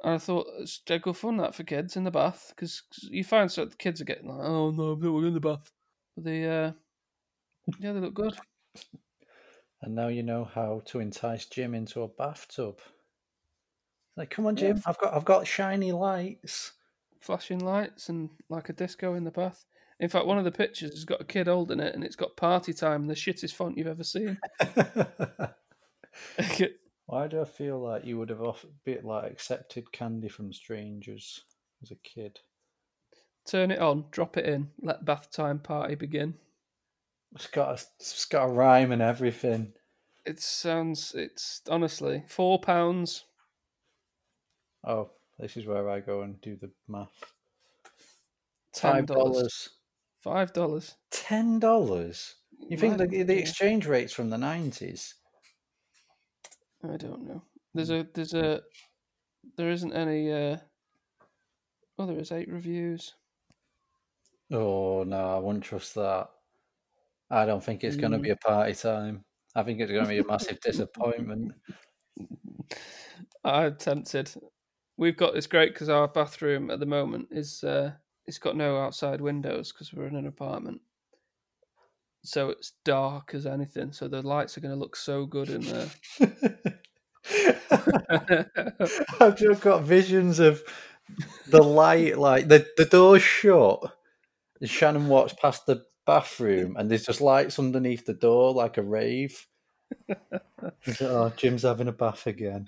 And 0.03 0.13
I 0.13 0.17
thought 0.17 0.47
it's 0.59 0.79
dead 0.79 1.01
good 1.01 1.17
fun 1.17 1.37
that 1.37 1.53
for 1.53 1.63
kids 1.63 1.97
in 1.97 2.05
the 2.05 2.11
bath 2.11 2.53
because 2.55 2.83
you 3.01 3.23
find 3.23 3.51
so 3.51 3.65
the 3.65 3.75
kids 3.75 3.99
are 3.99 4.05
getting 4.05 4.29
like, 4.29 4.39
oh 4.47 4.71
no, 4.71 4.95
but 4.95 5.11
we're 5.11 5.27
in 5.27 5.33
the 5.33 5.41
bath. 5.41 5.71
But 6.15 6.23
they, 6.23 6.45
uh, 6.45 6.71
yeah, 7.79 7.91
they 7.93 7.99
look 7.99 8.13
good. 8.13 8.37
And 9.81 9.95
now 9.95 10.07
you 10.07 10.23
know 10.23 10.45
how 10.45 10.81
to 10.87 10.99
entice 10.99 11.45
Jim 11.45 11.73
into 11.73 12.01
a 12.01 12.07
bathtub. 12.07 12.79
Like, 14.17 14.29
come 14.29 14.45
on, 14.45 14.57
Yeah. 14.57 14.73
Jim! 14.73 14.81
I've 14.85 14.97
got, 14.97 15.13
I've 15.13 15.25
got 15.25 15.47
shiny 15.47 15.91
lights. 15.91 16.73
Flashing 17.19 17.59
lights 17.59 18.09
and 18.09 18.29
like 18.49 18.69
a 18.69 18.73
disco 18.73 19.13
in 19.15 19.23
the 19.23 19.31
bath. 19.31 19.65
In 19.99 20.09
fact, 20.09 20.25
one 20.25 20.37
of 20.37 20.45
the 20.45 20.51
pictures 20.51 20.91
has 20.91 21.03
got 21.03 21.21
a 21.21 21.25
kid 21.25 21.47
holding 21.47 21.81
it, 21.81 21.93
and 21.93 22.03
it's 22.03 22.15
got 22.15 22.37
party 22.37 22.71
time, 22.71 23.07
the 23.07 23.13
shittest 23.13 23.53
font 23.53 23.77
you've 23.77 23.87
ever 23.87 24.03
seen. 24.03 24.37
Why 27.05 27.27
do 27.27 27.41
I 27.41 27.45
feel 27.45 27.79
like 27.79 28.05
you 28.05 28.17
would 28.17 28.29
have 28.29 28.41
off, 28.41 28.65
bit 28.85 29.03
like 29.03 29.31
accepted 29.31 29.91
candy 29.91 30.29
from 30.29 30.53
strangers 30.53 31.43
as 31.81 31.91
a 31.91 31.95
kid? 31.95 32.39
Turn 33.45 33.71
it 33.71 33.79
on, 33.79 34.05
drop 34.11 34.37
it 34.37 34.45
in, 34.45 34.69
let 34.81 35.03
bath 35.05 35.31
time 35.31 35.59
party 35.59 35.95
begin. 35.95 36.35
It's 37.35 37.47
got 37.47 37.69
a, 37.69 37.83
it's 37.99 38.25
got 38.25 38.45
a 38.45 38.53
rhyme 38.53 38.91
and 38.91 39.01
everything. 39.01 39.73
It 40.25 40.39
sounds. 40.39 41.13
It's 41.15 41.61
honestly 41.69 42.23
four 42.27 42.59
pounds. 42.59 43.25
Oh, 44.85 45.09
this 45.39 45.57
is 45.57 45.65
where 45.65 45.89
I 45.89 45.99
go 45.99 46.21
and 46.21 46.39
do 46.41 46.55
the 46.55 46.71
math. 46.87 47.11
Five 48.75 49.05
dollars. 49.07 49.69
Five 50.21 50.53
dollars. 50.53 50.95
Ten 51.11 51.59
dollars. 51.59 52.35
You 52.69 52.77
think 52.77 52.97
the, 52.97 53.07
the 53.23 53.37
exchange 53.39 53.87
rates 53.87 54.13
from 54.13 54.29
the 54.29 54.37
nineties? 54.37 55.15
I 56.83 56.97
don't 56.97 57.23
know. 57.27 57.41
There's 57.73 57.89
a. 57.89 58.07
There's 58.13 58.33
a. 58.33 58.61
There 59.57 59.69
isn't 59.69 59.93
any. 59.93 60.31
uh 60.31 60.57
Oh, 61.97 62.05
there 62.05 62.19
is 62.19 62.31
eight 62.31 62.49
reviews. 62.49 63.13
Oh 64.51 65.03
no, 65.03 65.35
I 65.35 65.39
wouldn't 65.39 65.63
trust 65.65 65.95
that. 65.95 66.29
I 67.29 67.45
don't 67.45 67.63
think 67.63 67.83
it's 67.83 67.95
going 67.97 68.11
to 68.13 68.17
Mm. 68.17 68.23
be 68.23 68.29
a 68.31 68.35
party 68.37 68.73
time. 68.73 69.23
I 69.55 69.63
think 69.63 69.79
it's 69.79 69.91
going 69.91 70.03
to 70.05 70.09
be 70.09 70.17
a 70.19 70.25
massive 70.25 70.59
disappointment. 70.63 71.53
I'm 73.43 73.75
tempted. 73.77 74.33
We've 74.99 75.15
got 75.15 75.33
this 75.33 75.47
great 75.47 75.73
because 75.73 75.87
our 75.87 76.09
bathroom 76.09 76.69
at 76.69 76.81
the 76.81 76.85
moment 76.85 77.29
is 77.31 77.63
uh 77.63 77.93
it's 78.27 78.37
got 78.37 78.57
no 78.57 78.77
outside 78.77 79.21
windows 79.21 79.71
because 79.71 79.93
we're 79.93 80.07
in 80.07 80.17
an 80.17 80.27
apartment. 80.27 80.81
So 82.25 82.49
it's 82.49 82.73
dark 82.83 83.33
as 83.33 83.45
anything. 83.45 83.93
So 83.93 84.09
the 84.09 84.21
lights 84.21 84.57
are 84.57 84.61
going 84.61 84.73
to 84.73 84.79
look 84.79 84.97
so 84.97 85.25
good 85.25 85.49
in 85.49 85.61
there. 85.61 85.89
I've 89.21 89.37
just 89.37 89.61
got 89.61 89.83
visions 89.83 90.39
of 90.39 90.61
the 91.47 91.63
light, 91.63 92.17
like 92.17 92.49
the 92.49 92.67
the 92.75 92.83
door's 92.83 93.23
shut. 93.23 93.79
And 94.59 94.69
Shannon 94.69 95.07
walks 95.07 95.31
past 95.31 95.65
the 95.65 95.85
bathroom, 96.05 96.75
and 96.77 96.91
there's 96.91 97.05
just 97.05 97.21
lights 97.21 97.57
underneath 97.57 98.05
the 98.05 98.13
door, 98.13 98.53
like 98.53 98.77
a 98.77 98.83
rave. 98.83 99.47
Oh, 101.01 101.31
Jim's 101.37 101.63
having 101.63 101.87
a 101.87 101.93
bath 101.93 102.27
again. 102.27 102.67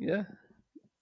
Yeah, 0.00 0.24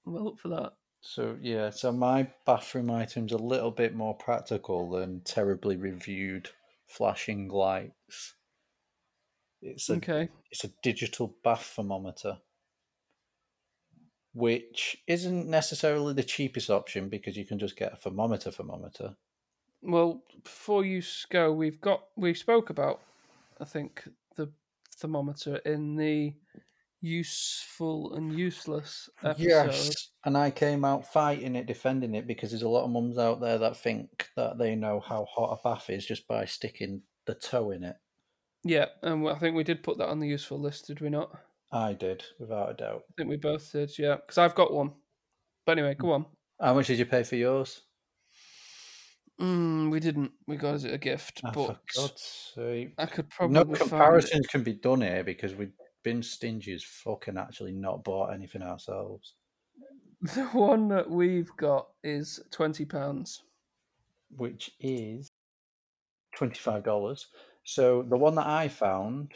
well 0.05 0.29
up 0.29 0.39
for 0.41 0.49
that. 0.49 0.73
So 1.01 1.39
yeah, 1.41 1.71
so 1.71 1.93
my 1.93 2.33
bathroom 2.47 2.91
item's 2.91 3.33
a 3.33 3.39
little 3.39 3.71
bit 3.71 3.95
more 3.95 4.17
practical 4.17 4.91
than 4.91 5.23
terribly 5.23 5.77
reviewed 5.77 6.51
flashing 6.87 7.49
lights. 7.49 8.35
It's 9.63 9.89
a 9.89 9.97
Okay. 9.97 10.29
it's 10.51 10.65
a 10.65 10.73
digital 10.83 11.37
bath 11.45 11.75
thermometer, 11.77 12.41
which 14.33 14.97
isn't 15.07 15.49
necessarily 15.49 16.15
the 16.15 16.23
cheapest 16.23 16.71
option 16.71 17.09
because 17.11 17.37
you 17.37 17.45
can 17.45 17.59
just 17.59 17.77
get 17.77 17.93
a 17.93 17.97
thermometer 17.97 18.51
thermometer. 18.51 19.17
Well, 19.83 20.23
before 20.43 20.85
you 20.85 21.03
go, 21.31 21.53
we've 21.53 21.81
got 21.81 22.09
we 22.17 22.35
spoke 22.35 22.71
about, 22.71 23.01
I 23.61 23.65
think, 23.65 24.09
the 24.37 24.53
thermometer 24.97 25.57
in 25.59 25.97
the 25.97 26.35
useful 27.01 28.15
and 28.15 28.39
useless 28.39 29.09
episode. 29.25 29.43
Yes, 29.43 30.11
and 30.25 30.37
I 30.37 30.51
came 30.51 30.85
out 30.85 31.13
fighting 31.13 31.57
it, 31.57 31.67
defending 31.67 32.15
it 32.15 32.27
because 32.27 32.51
there's 32.51 32.63
a 32.63 32.69
lot 32.69 32.85
of 32.85 32.91
mums 32.91 33.19
out 33.19 33.41
there 33.41 33.59
that 33.59 33.77
think 33.77 34.29
that 34.37 34.59
they 34.59 34.75
know 34.75 35.01
how 35.01 35.27
hot 35.31 35.59
a 35.59 35.63
bath 35.63 35.91
is 35.91 36.07
just 36.07 36.27
by 36.27 36.45
sticking 36.45 37.03
the 37.27 37.35
toe 37.35 37.71
in 37.71 37.85
it. 37.85 37.97
Yeah, 38.65 38.87
and 39.03 39.29
I 39.29 39.39
think 39.39 39.57
we 39.57 39.65
did 39.65 39.83
put 39.83 39.99
that 39.99 40.09
on 40.09 40.19
the 40.19 40.29
useful 40.29 40.61
list, 40.61 40.87
did 40.89 41.01
we 41.01 41.11
not? 41.11 41.31
I 41.73 41.93
did, 41.93 42.25
without 42.39 42.71
a 42.71 42.75
doubt. 42.75 43.03
I 43.11 43.13
think 43.17 43.31
we 43.31 43.37
both 43.37 43.71
did, 43.71 43.91
yeah. 43.99 44.17
Because 44.17 44.39
I've 44.39 44.55
got 44.55 44.73
one. 44.73 44.93
But 45.65 45.79
anyway, 45.79 45.95
go 45.95 46.13
on. 46.13 46.27
How 46.61 46.75
much 46.75 46.89
did 46.89 46.99
you 46.99 47.07
pay 47.07 47.23
for 47.23 47.37
yours? 47.37 47.83
Mm, 49.41 49.91
we 49.91 50.01
didn't. 50.01 50.33
We 50.47 50.57
got 50.57 50.71
it 50.71 50.75
as 50.75 50.85
a 50.85 50.99
gift, 50.99 51.41
Ah, 51.45 51.53
but 51.55 51.67
for 51.67 51.79
God's 51.95 52.53
sake. 52.55 52.95
I 52.99 53.07
could 53.07 53.31
probably 53.31 53.55
No 53.55 53.65
comparisons 53.65 54.47
can 54.49 54.65
be 54.65 54.73
done 54.73 55.03
here 55.03 55.23
because 55.23 55.55
we've 55.55 55.73
been 56.03 56.23
stingy 56.23 56.73
as 56.75 56.83
fucking 56.85 57.37
actually 57.39 57.73
not 57.73 58.05
bought 58.05 58.33
anything 58.33 58.63
ourselves. 58.63 59.35
The 60.35 60.47
one 60.47 60.89
that 60.89 61.09
we've 61.09 61.55
got 61.57 61.89
is 62.03 62.41
twenty 62.51 62.85
pounds. 62.85 63.43
which 64.37 64.73
is 64.81 65.29
twenty-five 66.35 66.83
dollars. 66.83 67.29
So 67.65 68.03
the 68.03 68.17
one 68.17 68.35
that 68.35 68.47
I 68.47 68.67
found 68.69 69.33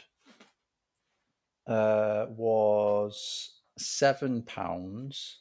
uh, 1.67 2.25
was 2.29 3.59
seven 3.77 4.41
pounds, 4.43 5.39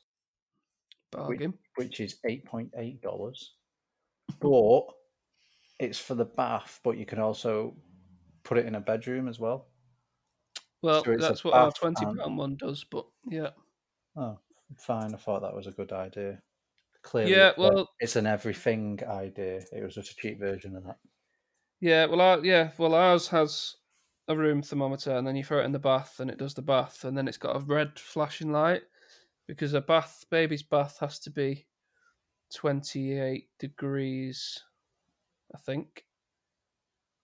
Bargain. 1.11 1.55
which 1.77 1.99
is 2.01 2.19
eight 2.25 2.45
point 2.45 2.71
eight 2.77 3.03
dollars. 3.03 3.55
But 4.41 4.83
it's 5.81 5.99
for 5.99 6.15
the 6.15 6.25
bath, 6.25 6.79
but 6.85 6.97
you 6.99 7.05
can 7.07 7.19
also 7.19 7.75
put 8.45 8.59
it 8.59 8.67
in 8.67 8.77
a 8.77 8.81
bedroom 8.81 9.27
as 9.29 9.41
well. 9.41 9.67
Well, 10.83 11.05
So 11.05 11.17
that's 11.17 11.45
what 11.45 11.55
our 11.55 11.71
twenty 11.73 12.05
pound 12.05 12.37
one 12.37 12.57
does. 12.57 12.85
But 12.85 13.07
yeah, 13.31 13.51
Oh, 14.17 14.39
fine. 14.79 15.15
I 15.15 15.17
thought 15.19 15.43
that 15.43 15.55
was 15.55 15.67
a 15.67 15.71
good 15.73 15.93
idea. 15.93 16.43
Clearly, 17.03 17.33
Yeah, 17.33 17.53
well- 17.57 17.89
it's 18.01 18.17
an 18.17 18.27
everything 18.27 19.01
idea. 19.07 19.63
It 19.73 19.83
was 19.83 19.95
just 19.95 20.13
a 20.13 20.17
cheap 20.17 20.39
version 20.39 20.77
of 20.77 20.85
that. 20.85 20.99
yeah. 21.81 22.07
Well, 22.07 22.21
our, 22.21 22.45
yeah. 22.45 22.71
Well, 22.79 22.95
ours 22.95 23.29
has 23.29 23.77
a 24.29 24.37
room 24.37 24.63
thermometer, 24.63 25.17
and 25.17 25.27
then 25.27 25.35
you 25.37 25.43
throw 25.45 25.61
it 25.61 25.65
in 25.65 25.73
the 25.73 25.79
bath, 25.81 26.21
and 26.21 26.31
it 26.31 26.39
does 26.39 26.55
the 26.55 26.63
bath, 26.63 27.05
and 27.05 27.17
then 27.19 27.27
it's 27.29 27.39
got 27.39 27.57
a 27.57 27.61
red 27.65 27.99
flashing 27.99 28.53
light 28.53 28.83
because 29.49 29.75
a 29.75 29.81
bath, 29.81 30.25
baby's 30.31 30.63
bath, 30.63 30.99
has 31.01 31.19
to 31.21 31.31
be 31.31 31.67
twenty 32.55 33.19
eight 33.19 33.49
degrees, 33.59 34.63
I 35.55 35.59
think. 35.59 36.05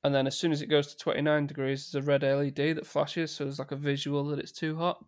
And 0.05 0.15
then 0.15 0.27
as 0.27 0.37
soon 0.37 0.53
as 0.53 0.63
it 0.63 0.67
goes 0.67 0.89
to 0.89 0.97
29 0.97 1.47
degrees, 1.47 1.91
there's 1.91 2.05
a 2.05 2.07
red 2.07 2.23
LED 2.23 2.77
that 2.77 2.87
flashes, 2.87 3.33
so 3.33 3.45
there's 3.45 3.59
like 3.59 3.73
a 3.73 3.77
visual 3.77 4.25
that 4.27 4.39
it's 4.39 4.53
too 4.53 4.77
hot. 4.77 5.05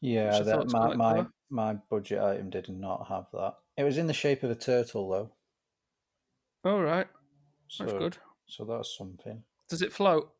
Yeah, 0.00 0.40
that 0.40 0.70
my 0.70 0.94
my, 0.94 1.26
my 1.50 1.74
budget 1.90 2.20
item 2.20 2.50
did 2.50 2.68
not 2.68 3.08
have 3.08 3.26
that. 3.32 3.54
It 3.76 3.84
was 3.84 3.98
in 3.98 4.06
the 4.06 4.12
shape 4.12 4.42
of 4.42 4.50
a 4.50 4.54
turtle 4.54 5.08
though. 5.08 5.30
All 6.70 6.82
right, 6.82 7.06
So, 7.68 7.84
that's 7.84 7.98
good. 7.98 8.16
So 8.46 8.64
that's 8.64 8.96
something. 8.96 9.42
Does 9.68 9.82
it 9.82 9.92
float? 9.92 10.30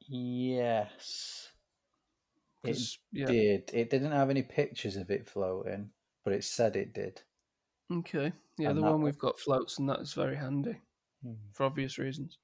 Yes. 0.00 1.48
It 2.64 2.78
yeah. 3.12 3.26
did. 3.26 3.70
It 3.72 3.90
didn't 3.90 4.12
have 4.12 4.30
any 4.30 4.42
pictures 4.42 4.96
of 4.96 5.10
it 5.10 5.28
floating, 5.28 5.90
but 6.24 6.32
it 6.32 6.44
said 6.44 6.76
it 6.76 6.92
did. 6.94 7.22
Okay. 7.92 8.32
Yeah, 8.58 8.70
And 8.70 8.78
the 8.78 8.82
one 8.82 8.92
one- 8.92 9.02
we've 9.02 9.18
got 9.18 9.38
floats, 9.38 9.78
and 9.78 9.88
that 9.88 10.00
is 10.00 10.12
very 10.12 10.36
handy 10.36 10.76
Hmm. 11.24 11.34
for 11.52 11.64
obvious 11.64 11.98
reasons. 11.98 12.38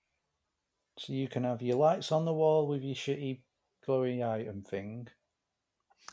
So 0.99 1.13
you 1.13 1.29
can 1.29 1.45
have 1.45 1.63
your 1.63 1.77
lights 1.77 2.13
on 2.13 2.25
the 2.25 2.33
wall 2.33 2.67
with 2.67 2.83
your 2.83 2.95
shitty 2.95 3.41
glowy 3.87 4.27
item 4.27 4.63
thing. 4.63 5.09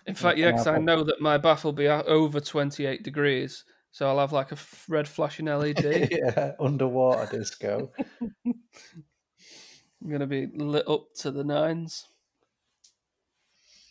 In 0.06 0.15
fact, 0.15 0.38
yeah, 0.38 0.51
because 0.51 0.67
I 0.67 0.77
know 0.77 1.03
that 1.03 1.21
my 1.21 1.38
bath 1.38 1.63
will 1.63 1.73
be 1.73 1.88
over 1.88 2.39
28 2.39 3.03
degrees, 3.03 3.65
so 3.91 4.08
I'll 4.08 4.19
have 4.19 4.34
like 4.34 4.51
a 4.51 4.58
red 4.88 5.08
flashing 5.08 5.47
LED. 5.47 6.08
yeah, 6.12 6.53
underwater 6.60 7.38
disco. 7.38 7.91
I'm 8.45 10.10
going 10.10 10.21
to 10.21 10.27
be 10.27 10.47
lit 10.47 10.88
up 10.88 11.13
to 11.15 11.32
the 11.32 11.43
nines. 11.43 12.08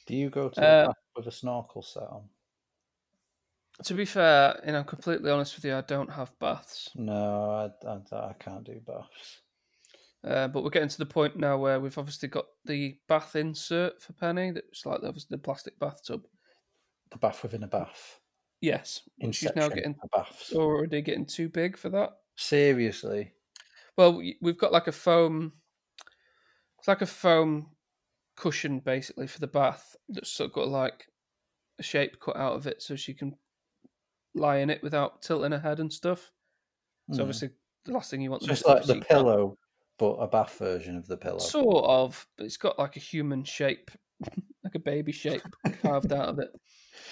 Do 0.07 0.15
you 0.15 0.31
go 0.31 0.49
to 0.49 0.61
Uh, 0.61 0.81
the 0.83 0.87
bath 0.87 0.97
with 1.17 1.27
a 1.27 1.33
snorkel 1.33 1.83
set 1.83 2.05
on? 2.05 2.29
To 3.85 3.95
be 3.95 4.05
fair, 4.07 4.59
and 4.65 4.77
I'm 4.77 4.85
completely 4.85 5.31
honest 5.31 5.55
with 5.57 5.65
you, 5.65 5.75
I 5.77 5.83
don't 5.83 6.11
have 6.11 6.37
baths. 6.39 6.89
No, 6.95 7.71
I, 7.85 7.89
I, 7.89 8.29
I 8.31 8.33
can't 8.39 8.65
do 8.65 8.81
baths. 8.87 9.41
Uh, 10.27 10.49
but 10.49 10.65
we're 10.65 10.71
getting 10.71 10.89
to 10.89 10.99
the 10.99 11.07
point 11.07 11.37
now 11.37 11.59
where 11.59 11.79
we've 11.79 11.99
obviously 11.99 12.29
got 12.29 12.47
the 12.65 12.99
bath 13.07 13.37
insert 13.37 14.01
for 14.03 14.13
Penny. 14.15 14.51
That's 14.51 14.87
like 14.87 15.01
obviously 15.05 15.29
the 15.37 15.39
plastic 15.43 15.79
bathtub. 15.79 16.23
The 17.11 17.19
bath 17.19 17.43
within 17.43 17.63
a 17.63 17.69
bath. 17.69 18.19
Yes, 18.63 19.03
but 19.21 19.35
she's 19.35 19.55
now 19.55 19.69
getting 19.69 19.95
baths. 20.15 20.53
already 20.55 21.03
getting 21.03 21.27
too 21.27 21.49
big 21.51 21.77
for 21.77 21.91
that. 21.91 22.11
Seriously. 22.37 23.35
Well, 23.97 24.15
we- 24.17 24.39
we've 24.41 24.59
got 24.59 24.73
like 24.73 24.87
a 24.89 24.93
foam. 24.93 25.53
It's 26.79 26.89
like 26.89 27.03
a 27.03 27.07
foam 27.07 27.77
cushion 28.37 28.81
basically 28.81 29.27
for 29.27 29.39
the 29.41 29.47
bath 29.47 29.95
that's 30.09 30.31
sort 30.31 30.51
of 30.51 30.55
got 30.55 30.69
like 30.69 31.07
a 31.79 31.83
shape 31.83 32.19
cut 32.21 32.37
out 32.37 32.55
of 32.55 32.67
it, 32.67 32.83
so 32.83 32.97
she 32.97 33.13
can 33.15 33.37
lie 34.37 34.59
in 34.59 34.71
it 34.71 34.83
without 34.83 35.23
tilting 35.23 35.53
her 35.53 35.59
head 35.61 35.81
and 35.81 35.93
stuff. 35.93 36.33
So 37.13 37.23
Hmm. 37.23 37.23
obviously, 37.25 37.51
the 37.85 37.93
last 37.93 38.11
thing 38.11 38.21
you 38.23 38.31
want. 38.31 38.43
So 38.45 38.53
it's 38.53 38.63
to 38.65 38.65
do 38.65 38.75
like 38.75 38.87
the 38.87 38.97
pillow, 38.97 39.57
but 39.99 40.15
a 40.15 40.27
bath 40.27 40.59
version 40.59 40.97
of 40.97 41.07
the 41.07 41.17
pillow. 41.19 41.53
Sort 41.53 41.85
of, 41.85 42.27
but 42.37 42.47
it's 42.47 42.57
got 42.57 42.79
like 42.79 42.97
a 42.97 43.01
human 43.01 43.45
shape, 43.45 43.91
like 44.65 44.75
a 44.75 44.79
baby 44.79 45.13
shape 45.13 45.55
carved 45.73 46.13
out 46.13 46.29
of 46.31 46.39
it. 46.39 46.51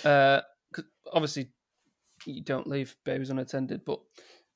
Uh, 0.04 0.42
'cause 0.72 0.84
obviously, 1.12 1.52
you 2.26 2.42
don't 2.42 2.66
leave 2.68 2.96
babies 3.04 3.30
unattended, 3.30 3.84
but 3.84 4.00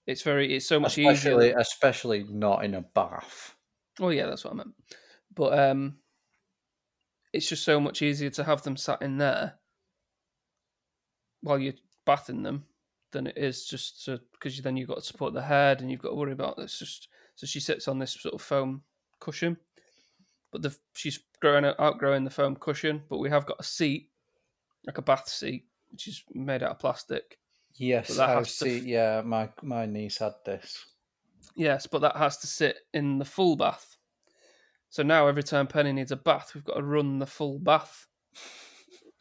it's 0.06 0.22
very, 0.22 0.54
it's 0.56 0.66
so 0.66 0.80
much 0.80 0.98
especially, 0.98 1.52
easier. 1.52 1.52
especially 1.52 2.24
not 2.24 2.64
in 2.64 2.74
a 2.74 2.80
bath. 2.82 3.56
Oh 4.00 4.10
yeah, 4.10 4.26
that's 4.26 4.44
what 4.44 4.52
I 4.52 4.56
meant. 4.56 4.74
But 5.34 5.58
um, 5.58 6.00
it's 7.32 7.48
just 7.48 7.64
so 7.64 7.80
much 7.80 8.02
easier 8.02 8.30
to 8.30 8.44
have 8.44 8.62
them 8.62 8.76
sat 8.76 9.00
in 9.02 9.18
there 9.18 9.58
while 11.40 11.58
you're 11.58 11.74
bathing 12.08 12.42
them 12.42 12.64
than 13.12 13.26
it 13.26 13.36
is 13.36 13.66
just 13.66 14.04
to 14.06 14.18
because 14.32 14.58
then 14.60 14.76
you've 14.76 14.88
got 14.88 14.96
to 14.96 15.04
support 15.04 15.34
the 15.34 15.42
head 15.42 15.80
and 15.80 15.90
you've 15.90 16.00
got 16.00 16.08
to 16.10 16.14
worry 16.14 16.32
about 16.32 16.56
this. 16.56 16.78
Just 16.78 17.08
so 17.34 17.46
she 17.46 17.60
sits 17.60 17.86
on 17.86 17.98
this 17.98 18.12
sort 18.12 18.34
of 18.34 18.40
foam 18.40 18.82
cushion, 19.20 19.58
but 20.50 20.62
the 20.62 20.74
she's 20.94 21.20
growing 21.40 21.66
out- 21.66 21.78
outgrowing 21.78 22.24
the 22.24 22.30
foam 22.30 22.56
cushion. 22.56 23.02
But 23.10 23.18
we 23.18 23.28
have 23.28 23.44
got 23.44 23.60
a 23.60 23.64
seat, 23.64 24.08
like 24.86 24.96
a 24.96 25.02
bath 25.02 25.28
seat, 25.28 25.66
which 25.90 26.08
is 26.08 26.24
made 26.32 26.62
out 26.62 26.70
of 26.72 26.78
plastic. 26.78 27.38
Yes, 27.74 28.18
I 28.18 28.38
to 28.38 28.44
see. 28.44 28.78
Yeah, 28.80 29.22
my 29.24 29.50
my 29.62 29.84
niece 29.84 30.18
had 30.18 30.32
this. 30.46 30.84
Yes, 31.54 31.86
but 31.86 32.00
that 32.00 32.16
has 32.16 32.38
to 32.38 32.46
sit 32.46 32.78
in 32.94 33.18
the 33.18 33.24
full 33.24 33.54
bath. 33.54 33.96
So 34.88 35.02
now 35.02 35.26
every 35.26 35.42
time 35.42 35.66
Penny 35.66 35.92
needs 35.92 36.12
a 36.12 36.16
bath, 36.16 36.52
we've 36.54 36.64
got 36.64 36.76
to 36.76 36.82
run 36.82 37.18
the 37.18 37.26
full 37.26 37.58
bath. 37.58 38.06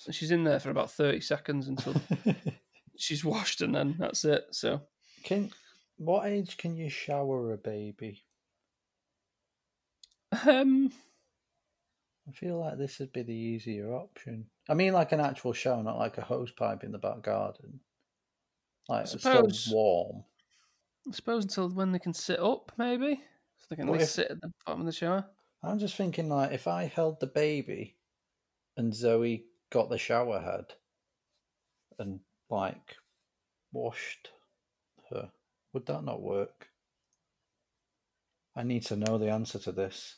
And 0.05 0.13
she's 0.15 0.31
in 0.31 0.43
there 0.43 0.59
for 0.59 0.69
about 0.69 0.91
30 0.91 1.19
seconds 1.21 1.67
until 1.67 1.95
she's 2.97 3.23
washed 3.25 3.61
and 3.61 3.73
then 3.75 3.95
that's 3.99 4.25
it. 4.25 4.45
So 4.51 4.81
can 5.23 5.51
what 5.97 6.25
age 6.27 6.57
can 6.57 6.75
you 6.75 6.89
shower 6.89 7.53
a 7.53 7.57
baby? 7.57 8.23
um 10.47 10.91
I 12.27 12.31
feel 12.31 12.59
like 12.59 12.77
this 12.77 12.99
would 12.99 13.13
be 13.13 13.23
the 13.23 13.33
easier 13.33 13.93
option. 13.93 14.47
I 14.67 14.73
mean, 14.73 14.91
like 14.91 15.13
an 15.13 15.21
actual 15.21 15.53
shower, 15.53 15.81
not 15.81 15.97
like 15.97 16.17
a 16.17 16.21
hose 16.21 16.51
pipe 16.51 16.83
in 16.83 16.91
the 16.91 16.97
back 16.97 17.21
garden. 17.23 17.79
Like 18.89 19.03
it's 19.03 19.11
suppose- 19.11 19.63
still 19.63 19.75
warm. 19.75 20.23
I 21.07 21.11
suppose 21.13 21.45
until 21.45 21.69
when 21.69 21.93
they 21.93 21.99
can 21.99 22.13
sit 22.13 22.39
up, 22.39 22.73
maybe. 22.77 23.21
So 23.59 23.65
they 23.69 23.77
can 23.77 23.87
at 23.87 23.93
least 23.97 24.15
sit 24.15 24.29
at 24.29 24.41
the 24.41 24.51
bottom 24.65 24.81
of 24.81 24.85
the 24.85 24.91
shower. 24.91 25.25
I'm 25.63 25.79
just 25.79 25.95
thinking, 25.95 26.27
like, 26.27 26.51
if 26.51 26.67
I 26.67 26.85
held 26.85 27.19
the 27.19 27.27
baby 27.27 27.95
and 28.75 28.93
Zoe 28.93 29.45
got 29.71 29.89
the 29.89 29.97
shower 29.97 30.39
head 30.39 30.65
and, 31.97 32.19
like, 32.49 32.95
washed 33.71 34.29
her, 35.11 35.29
would 35.73 35.85
that 35.87 36.03
not 36.03 36.21
work? 36.21 36.67
I 38.55 38.63
need 38.63 38.83
to 38.87 38.95
know 38.95 39.17
the 39.17 39.29
answer 39.29 39.59
to 39.59 39.71
this. 39.71 40.15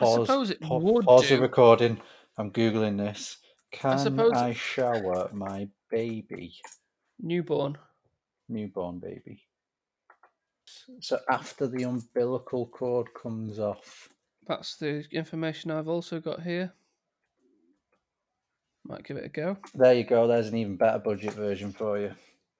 I 0.00 0.04
suppose 0.12 0.50
it 0.50 0.60
pa- 0.60 0.76
would 0.76 1.04
Pause 1.06 1.28
the 1.30 1.40
recording. 1.40 2.00
I'm 2.36 2.50
Googling 2.50 2.98
this. 2.98 3.38
Can 3.72 3.92
I, 3.92 3.96
suppose- 3.96 4.56
shower 4.56 5.30
my 5.32 5.68
baby? 5.90 6.54
Newborn. 7.20 7.78
Newborn 8.48 8.98
baby. 8.98 9.42
So 11.00 11.18
after 11.30 11.66
the 11.66 11.84
umbilical 11.84 12.66
cord 12.66 13.08
comes 13.14 13.58
off, 13.58 14.08
That's 14.46 14.76
the 14.76 15.04
information 15.10 15.70
I've 15.70 15.88
also 15.88 16.20
got 16.20 16.42
here. 16.42 16.72
Might 18.88 19.04
give 19.04 19.16
it 19.16 19.24
a 19.24 19.28
go. 19.28 19.56
There 19.74 19.94
you 19.94 20.04
go. 20.04 20.26
There's 20.28 20.48
an 20.48 20.56
even 20.56 20.76
better 20.76 20.98
budget 20.98 21.32
version 21.32 21.72
for 21.72 21.98
you. 21.98 22.12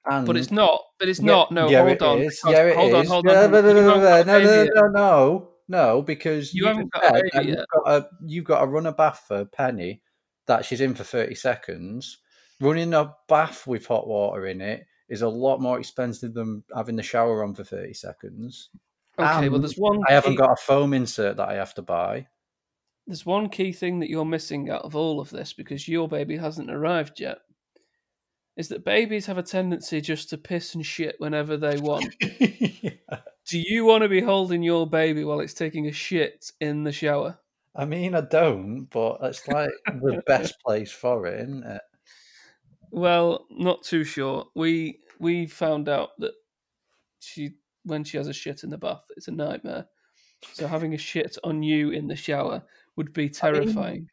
And 0.08 0.26
But 0.26 0.36
it's 0.36 0.50
not. 0.50 0.80
But 0.98 1.08
it's 1.08 1.20
Yeah, 1.20 1.26
not. 1.26 1.52
No, 1.52 1.68
yeah, 1.68 1.82
hold 1.84 2.02
on. 2.02 2.18
is. 2.18 2.40
because- 2.40 2.52
Yeah, 2.52 2.64
it 2.66 2.76
hold 2.76 2.94
on, 2.94 3.06
hold 3.06 3.24
No, 3.24 3.44
on. 3.44 3.50
no, 3.50 3.60
no, 3.60 3.72
no, 3.72 4.24
no, 4.24 4.64
no, 4.64 4.88
no, 4.88 5.48
no, 5.68 6.02
because 6.02 6.54
You 6.54 6.62
you, 6.62 6.68
haven't 6.68 6.92
got 6.92 7.04
a 7.08 7.12
baby 7.14 7.30
that 7.32 7.44
you've 7.46 7.66
got 7.72 7.92
a 7.92 8.08
you've 8.24 8.44
got 8.44 8.60
to 8.60 8.66
run 8.66 8.86
a 8.86 8.92
bath 8.92 9.24
for 9.26 9.44
Penny 9.44 10.02
that 10.46 10.64
she's 10.64 10.80
in 10.80 10.94
for 10.94 11.04
thirty 11.04 11.34
seconds. 11.34 12.18
Running 12.60 12.94
a 12.94 13.14
bath 13.28 13.66
with 13.66 13.86
hot 13.86 14.06
water 14.06 14.46
in 14.46 14.60
it 14.60 14.86
is 15.08 15.22
a 15.22 15.28
lot 15.28 15.60
more 15.60 15.78
expensive 15.78 16.34
than 16.34 16.62
having 16.74 16.96
the 16.96 17.02
shower 17.02 17.42
on 17.44 17.54
for 17.54 17.64
thirty 17.64 17.94
seconds. 17.94 18.70
Okay, 19.18 19.48
well, 19.48 19.60
there's 19.60 19.76
one. 19.76 20.00
I 20.08 20.12
haven't 20.12 20.34
got 20.36 20.52
a 20.52 20.56
foam 20.56 20.92
insert 20.92 21.36
that 21.38 21.48
I 21.48 21.54
have 21.54 21.74
to 21.74 21.82
buy. 21.82 22.26
There's 23.06 23.26
one 23.26 23.48
key 23.48 23.72
thing 23.72 24.00
that 24.00 24.10
you're 24.10 24.24
missing 24.24 24.68
out 24.70 24.82
of 24.82 24.96
all 24.96 25.20
of 25.20 25.30
this 25.30 25.52
because 25.52 25.86
your 25.86 26.08
baby 26.08 26.36
hasn't 26.36 26.70
arrived 26.70 27.20
yet. 27.20 27.38
Is 28.56 28.68
that 28.68 28.84
babies 28.84 29.26
have 29.26 29.38
a 29.38 29.42
tendency 29.42 30.00
just 30.00 30.30
to 30.30 30.38
piss 30.38 30.74
and 30.74 30.84
shit 30.84 31.16
whenever 31.18 31.56
they 31.56 31.76
want. 31.76 32.14
Do 32.20 33.60
you 33.60 33.84
want 33.84 34.02
to 34.02 34.08
be 34.08 34.20
holding 34.20 34.62
your 34.62 34.88
baby 34.88 35.22
while 35.22 35.40
it's 35.40 35.54
taking 35.54 35.86
a 35.86 35.92
shit 35.92 36.50
in 36.60 36.82
the 36.82 36.90
shower? 36.90 37.38
I 37.76 37.84
mean, 37.84 38.14
I 38.14 38.22
don't, 38.22 38.86
but 38.86 39.18
it's 39.22 39.46
like 39.46 39.70
the 39.86 40.22
best 40.26 40.54
place 40.64 40.90
for 40.90 41.26
it, 41.26 41.42
isn't 41.42 41.64
it? 41.64 41.82
Well, 42.90 43.46
not 43.50 43.82
too 43.82 44.02
sure. 44.02 44.46
We 44.54 45.00
we 45.20 45.46
found 45.46 45.88
out 45.88 46.10
that 46.18 46.32
she 47.20 47.50
when 47.84 48.02
she 48.02 48.16
has 48.16 48.26
a 48.26 48.32
shit 48.32 48.64
in 48.64 48.70
the 48.70 48.78
bath, 48.78 49.04
it's 49.16 49.28
a 49.28 49.32
nightmare. 49.32 49.86
So 50.52 50.66
having 50.66 50.94
a 50.94 50.98
shit 50.98 51.36
on 51.44 51.62
you 51.62 51.90
in 51.90 52.08
the 52.08 52.16
shower 52.16 52.62
would 52.96 53.12
be 53.12 53.26
uh, 53.26 53.32
terrifying. 53.32 54.08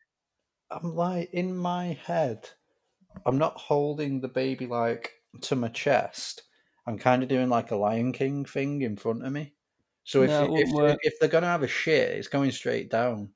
I'm 0.72 0.96
like 0.96 1.30
in 1.32 1.56
my 1.56 1.98
head, 2.06 2.50
I'm 3.26 3.38
not 3.38 3.58
holding 3.58 4.22
the 4.22 4.28
baby 4.28 4.68
like 4.68 5.14
to 5.42 5.56
my 5.56 5.70
chest. 5.70 6.44
I'm 6.86 6.98
kind 6.98 7.24
of 7.24 7.30
doing 7.30 7.50
like 7.50 7.72
a 7.72 7.76
Lion 7.76 8.12
King 8.12 8.46
thing 8.46 8.82
in 8.82 8.98
front 8.98 9.26
of 9.26 9.32
me. 9.32 9.54
So 10.04 10.24
if 10.24 10.30
No, 10.30 10.58
if, 10.58 10.98
if 11.02 11.20
they're 11.20 11.30
gonna 11.30 11.48
have 11.48 11.64
a 11.64 11.68
shit, 11.68 12.12
it's 12.12 12.28
going 12.28 12.52
straight 12.52 12.90
down. 12.90 13.30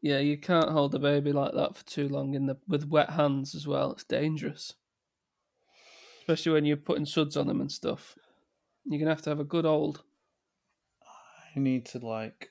Yeah, 0.00 0.18
you 0.18 0.38
can't 0.38 0.70
hold 0.70 0.92
the 0.92 0.98
baby 0.98 1.32
like 1.32 1.54
that 1.54 1.76
for 1.76 1.84
too 1.84 2.08
long 2.08 2.34
in 2.34 2.46
the 2.46 2.56
with 2.66 2.88
wet 2.88 3.10
hands 3.10 3.54
as 3.54 3.66
well. 3.66 3.92
It's 3.92 4.04
dangerous, 4.04 4.74
especially 6.20 6.52
when 6.52 6.64
you're 6.64 6.76
putting 6.76 7.06
suds 7.06 7.36
on 7.36 7.46
them 7.46 7.60
and 7.60 7.70
stuff. 7.70 8.16
You're 8.84 8.98
gonna 8.98 9.10
have 9.10 9.22
to 9.22 9.30
have 9.30 9.40
a 9.40 9.44
good 9.44 9.66
old. 9.66 10.02
I 11.54 11.58
need 11.60 11.86
to 11.86 11.98
like 11.98 12.50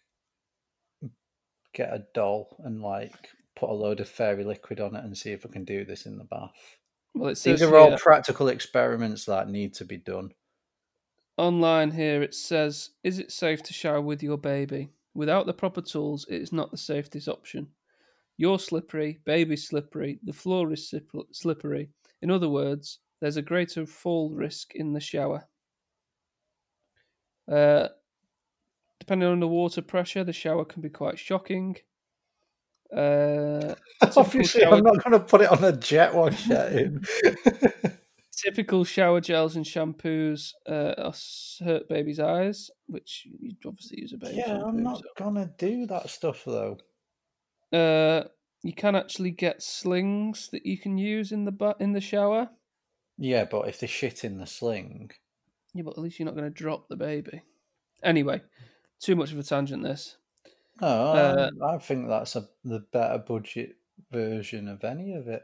get 1.73 1.93
a 1.93 2.05
doll 2.13 2.55
and 2.63 2.81
like 2.81 3.29
put 3.55 3.69
a 3.69 3.73
load 3.73 3.99
of 3.99 4.09
fairy 4.09 4.43
liquid 4.43 4.79
on 4.79 4.95
it 4.95 5.03
and 5.03 5.17
see 5.17 5.31
if 5.31 5.45
I 5.45 5.49
can 5.49 5.63
do 5.65 5.85
this 5.85 6.05
in 6.05 6.17
the 6.17 6.23
bath. 6.23 6.51
Well, 7.15 7.29
it 7.29 7.35
says 7.35 7.59
These 7.59 7.69
are 7.69 7.75
all 7.77 7.89
here- 7.89 7.97
practical 7.97 8.47
experiments 8.47 9.25
that 9.25 9.49
need 9.49 9.73
to 9.75 9.85
be 9.85 9.97
done. 9.97 10.31
online 11.37 11.89
here 11.91 12.21
it 12.21 12.33
says 12.35 12.91
is 13.03 13.17
it 13.19 13.31
safe 13.31 13.63
to 13.63 13.73
shower 13.73 14.01
with 14.01 14.21
your 14.21 14.37
baby 14.37 14.89
without 15.15 15.45
the 15.47 15.53
proper 15.53 15.81
tools 15.81 16.25
it 16.29 16.39
is 16.39 16.51
not 16.53 16.69
the 16.69 16.77
safest 16.77 17.27
option 17.27 17.67
you're 18.37 18.59
slippery 18.59 19.19
baby's 19.25 19.67
slippery 19.67 20.19
the 20.25 20.33
floor 20.33 20.71
is 20.71 20.87
slip- 20.89 21.09
slippery 21.31 21.89
in 22.21 22.29
other 22.29 22.49
words 22.49 22.99
there's 23.19 23.37
a 23.37 23.41
greater 23.41 23.83
fall 23.85 24.29
risk 24.29 24.75
in 24.75 24.93
the 24.93 24.99
shower 24.99 25.47
uh, 27.51 27.87
depending 29.03 29.27
on 29.27 29.39
the 29.41 29.47
water 29.47 29.81
pressure 29.81 30.23
the 30.23 30.31
shower 30.31 30.63
can 30.63 30.81
be 30.81 30.89
quite 30.89 31.19
shocking 31.19 31.75
uh, 32.95 33.73
Obviously, 34.15 34.61
shower- 34.61 34.75
I'm 34.75 34.83
not 34.83 35.03
going 35.03 35.19
to 35.19 35.19
put 35.19 35.41
it 35.41 35.51
on 35.51 35.63
a 35.63 35.75
jet 35.75 36.13
wash 36.13 36.43
setting. 36.45 37.03
typical 38.37 38.83
shower 38.83 39.19
gels 39.19 39.55
and 39.55 39.65
shampoos 39.65 40.51
uh, 40.67 41.11
hurt 41.65 41.87
baby's 41.89 42.19
eyes 42.19 42.69
which 42.87 43.27
you 43.39 43.51
obviously 43.65 43.99
use 44.01 44.13
a 44.13 44.17
baby 44.17 44.35
yeah, 44.37 44.45
shampoo, 44.47 44.67
I'm 44.67 44.83
not 44.83 44.99
so- 44.99 45.05
going 45.17 45.35
to 45.35 45.51
do 45.57 45.85
that 45.87 46.09
stuff 46.09 46.43
though. 46.45 46.77
Uh, 47.71 48.23
you 48.61 48.73
can 48.73 48.95
actually 48.95 49.31
get 49.31 49.61
slings 49.63 50.49
that 50.51 50.65
you 50.65 50.77
can 50.77 50.97
use 50.97 51.31
in 51.31 51.43
the 51.45 51.51
bu- 51.51 51.73
in 51.79 51.91
the 51.93 51.99
shower. 52.01 52.49
Yeah, 53.17 53.45
but 53.45 53.67
if 53.67 53.79
they 53.79 53.87
shit 53.87 54.23
in 54.23 54.37
the 54.37 54.45
sling, 54.45 55.11
Yeah, 55.73 55.81
but 55.83 55.91
at 55.91 55.97
least 55.97 56.19
you're 56.19 56.25
not 56.27 56.35
going 56.35 56.51
to 56.53 56.61
drop 56.63 56.87
the 56.87 56.95
baby. 56.95 57.41
Anyway, 58.03 58.41
too 59.03 59.15
much 59.15 59.31
of 59.31 59.39
a 59.39 59.43
tangent. 59.43 59.83
This. 59.83 60.17
no, 60.81 60.87
Uh, 60.87 61.49
I, 61.61 61.75
I 61.75 61.77
think 61.77 62.07
that's 62.07 62.35
a, 62.35 62.47
the 62.63 62.79
better 62.91 63.19
budget 63.19 63.75
version 64.11 64.67
of 64.67 64.83
any 64.83 65.13
of 65.13 65.27
it 65.27 65.43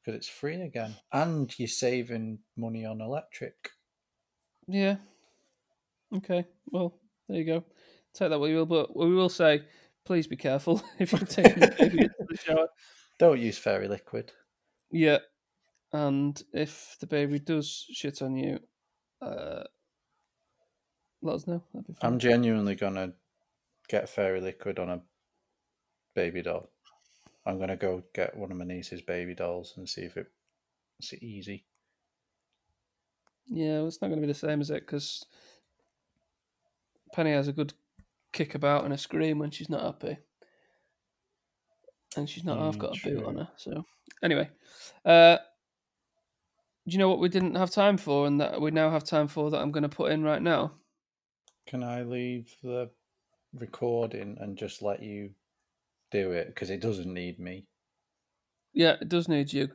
because 0.00 0.16
it's 0.16 0.28
free 0.28 0.60
again, 0.62 0.94
and 1.12 1.56
you're 1.58 1.68
saving 1.68 2.38
money 2.56 2.84
on 2.84 3.00
electric. 3.00 3.70
Yeah. 4.66 4.96
Okay. 6.16 6.44
Well, 6.66 6.98
there 7.28 7.38
you 7.38 7.44
go. 7.44 7.64
Take 8.14 8.30
that 8.30 8.40
what 8.40 8.50
you 8.50 8.56
will, 8.56 8.66
but 8.66 8.96
we 8.96 9.14
will 9.14 9.28
say, 9.28 9.62
please 10.04 10.26
be 10.26 10.36
careful 10.36 10.82
if 10.98 11.12
you're 11.12 11.20
taking 11.20 11.60
the 11.60 11.74
baby 11.78 11.98
into 12.02 12.14
the 12.28 12.36
shower. 12.36 12.68
Don't 13.18 13.40
use 13.40 13.58
fairy 13.58 13.88
liquid. 13.88 14.32
Yeah. 14.90 15.18
And 15.92 16.40
if 16.52 16.96
the 17.00 17.06
baby 17.06 17.38
does 17.38 17.86
shit 17.90 18.22
on 18.22 18.36
you, 18.36 18.60
uh, 19.20 19.64
let 21.22 21.34
us 21.36 21.46
know. 21.46 21.62
That'd 21.72 21.86
be 21.86 21.92
fine. 21.94 22.12
I'm 22.12 22.18
genuinely 22.18 22.74
gonna 22.74 23.14
get 23.88 24.08
fairy 24.08 24.40
liquid 24.40 24.78
on 24.78 24.90
a 24.90 25.02
baby 26.14 26.42
doll. 26.42 26.70
I'm 27.46 27.58
gonna 27.58 27.76
go 27.76 28.02
get 28.14 28.36
one 28.36 28.50
of 28.50 28.58
my 28.58 28.64
niece's 28.64 29.02
baby 29.02 29.34
dolls 29.34 29.74
and 29.76 29.88
see 29.88 30.02
if 30.02 30.16
it, 30.16 30.30
it's 30.98 31.14
easy. 31.14 31.64
Yeah, 33.50 33.78
well, 33.78 33.88
it's 33.88 34.02
not 34.02 34.08
going 34.08 34.20
to 34.20 34.26
be 34.26 34.32
the 34.32 34.38
same, 34.38 34.60
as 34.60 34.70
it? 34.70 34.80
Because 34.80 35.24
Penny 37.12 37.32
has 37.32 37.48
a 37.48 37.52
good 37.52 37.72
kick 38.32 38.54
about 38.54 38.84
and 38.84 38.92
a 38.92 38.98
scream 38.98 39.38
when 39.38 39.50
she's 39.50 39.70
not 39.70 39.82
happy, 39.82 40.18
and 42.16 42.28
she's 42.28 42.44
not 42.44 42.58
half 42.58 42.76
Mm, 42.76 42.78
got 42.78 42.96
a 42.98 43.08
boot 43.08 43.24
on 43.24 43.36
her. 43.36 43.48
So, 43.56 43.86
anyway, 44.22 44.50
uh, 45.04 45.38
do 46.86 46.92
you 46.92 46.98
know 46.98 47.08
what 47.08 47.20
we 47.20 47.28
didn't 47.30 47.54
have 47.54 47.70
time 47.70 47.96
for, 47.96 48.26
and 48.26 48.40
that 48.40 48.60
we 48.60 48.70
now 48.70 48.90
have 48.90 49.04
time 49.04 49.28
for 49.28 49.50
that 49.50 49.60
I'm 49.60 49.72
going 49.72 49.82
to 49.82 49.88
put 49.88 50.12
in 50.12 50.22
right 50.22 50.42
now? 50.42 50.74
Can 51.68 51.84
I 51.84 52.02
leave 52.02 52.56
the 52.62 52.88
recording 53.52 54.38
and 54.40 54.56
just 54.56 54.80
let 54.80 55.02
you 55.02 55.32
do 56.10 56.30
it 56.30 56.46
because 56.46 56.70
it 56.70 56.80
doesn't 56.80 57.12
need 57.12 57.38
me? 57.38 57.66
Yeah, 58.72 58.96
it 59.02 59.10
does 59.10 59.28
need 59.28 59.52
you. 59.52 59.68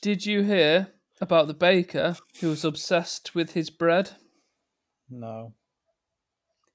Did 0.00 0.24
you 0.24 0.44
hear 0.44 0.86
about 1.20 1.48
the 1.48 1.54
baker 1.54 2.14
who 2.40 2.50
was 2.50 2.64
obsessed 2.64 3.34
with 3.34 3.54
his 3.54 3.70
bread? 3.70 4.10
No, 5.10 5.54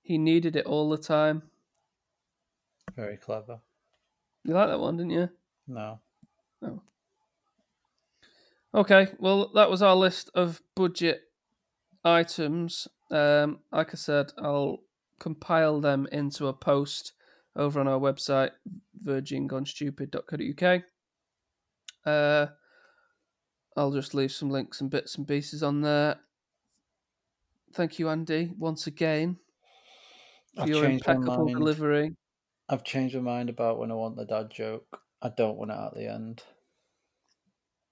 He 0.01 0.17
needed 0.17 0.55
it 0.55 0.65
all 0.65 0.89
the 0.89 0.97
time. 0.97 1.43
very 2.95 3.17
clever. 3.17 3.59
You 4.43 4.53
like 4.53 4.69
that 4.69 4.79
one, 4.79 4.97
didn't 4.97 5.11
you? 5.11 5.29
No, 5.67 5.99
No. 6.61 6.81
Okay, 8.73 9.09
well, 9.19 9.51
that 9.53 9.69
was 9.69 9.81
our 9.81 9.95
list 9.95 10.31
of 10.33 10.61
budget 10.75 11.23
items. 12.03 12.87
Um, 13.11 13.59
like 13.71 13.89
I 13.91 13.95
said, 13.95 14.31
I'll 14.37 14.79
compile 15.19 15.81
them 15.81 16.07
into 16.11 16.47
a 16.47 16.53
post 16.53 17.13
over 17.55 17.79
on 17.79 17.87
our 17.87 17.99
website, 17.99 18.51
virgingonestupid.co.uk. 19.03 20.83
Uh, 22.05 22.47
I'll 23.77 23.91
just 23.91 24.13
leave 24.13 24.31
some 24.31 24.49
links 24.49 24.81
and 24.81 24.89
bits 24.89 25.15
and 25.15 25.27
pieces 25.27 25.61
on 25.63 25.81
there. 25.81 26.19
Thank 27.73 27.99
you, 27.99 28.09
Andy, 28.09 28.51
once 28.57 28.87
again, 28.87 29.37
I've 30.57 30.67
your 30.67 30.83
changed 30.83 31.07
my 31.07 31.15
impeccable 31.15 31.45
mind. 31.45 31.57
delivery. 31.57 32.15
I've 32.69 32.83
changed 32.83 33.15
my 33.15 33.21
mind 33.21 33.49
about 33.49 33.79
when 33.79 33.91
I 33.91 33.95
want 33.95 34.17
the 34.17 34.25
dad 34.25 34.49
joke. 34.49 35.01
I 35.21 35.29
don't 35.29 35.57
want 35.57 35.71
it 35.71 35.75
at 35.75 35.93
the 35.93 36.11
end. 36.11 36.43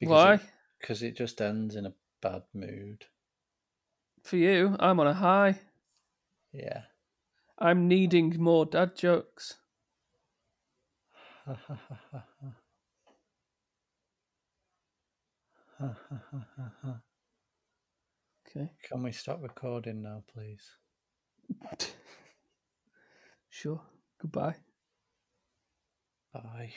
Why? 0.01 0.39
Because 0.79 1.03
it 1.03 1.15
just 1.15 1.41
ends 1.41 1.75
in 1.75 1.85
a 1.85 1.93
bad 2.21 2.43
mood. 2.53 3.05
For 4.23 4.37
you, 4.37 4.75
I'm 4.79 4.99
on 4.99 5.07
a 5.07 5.13
high. 5.13 5.59
Yeah. 6.51 6.83
I'm 7.59 7.87
needing 7.87 8.41
more 8.41 8.65
dad 8.65 8.95
jokes. 8.95 9.57
Okay. 18.47 18.69
Can 18.83 19.03
we 19.03 19.13
stop 19.13 19.41
recording 19.41 20.01
now, 20.01 20.23
please? 20.27 20.75
Sure. 23.59 23.81
Goodbye. 24.21 24.55
Bye. 26.33 26.71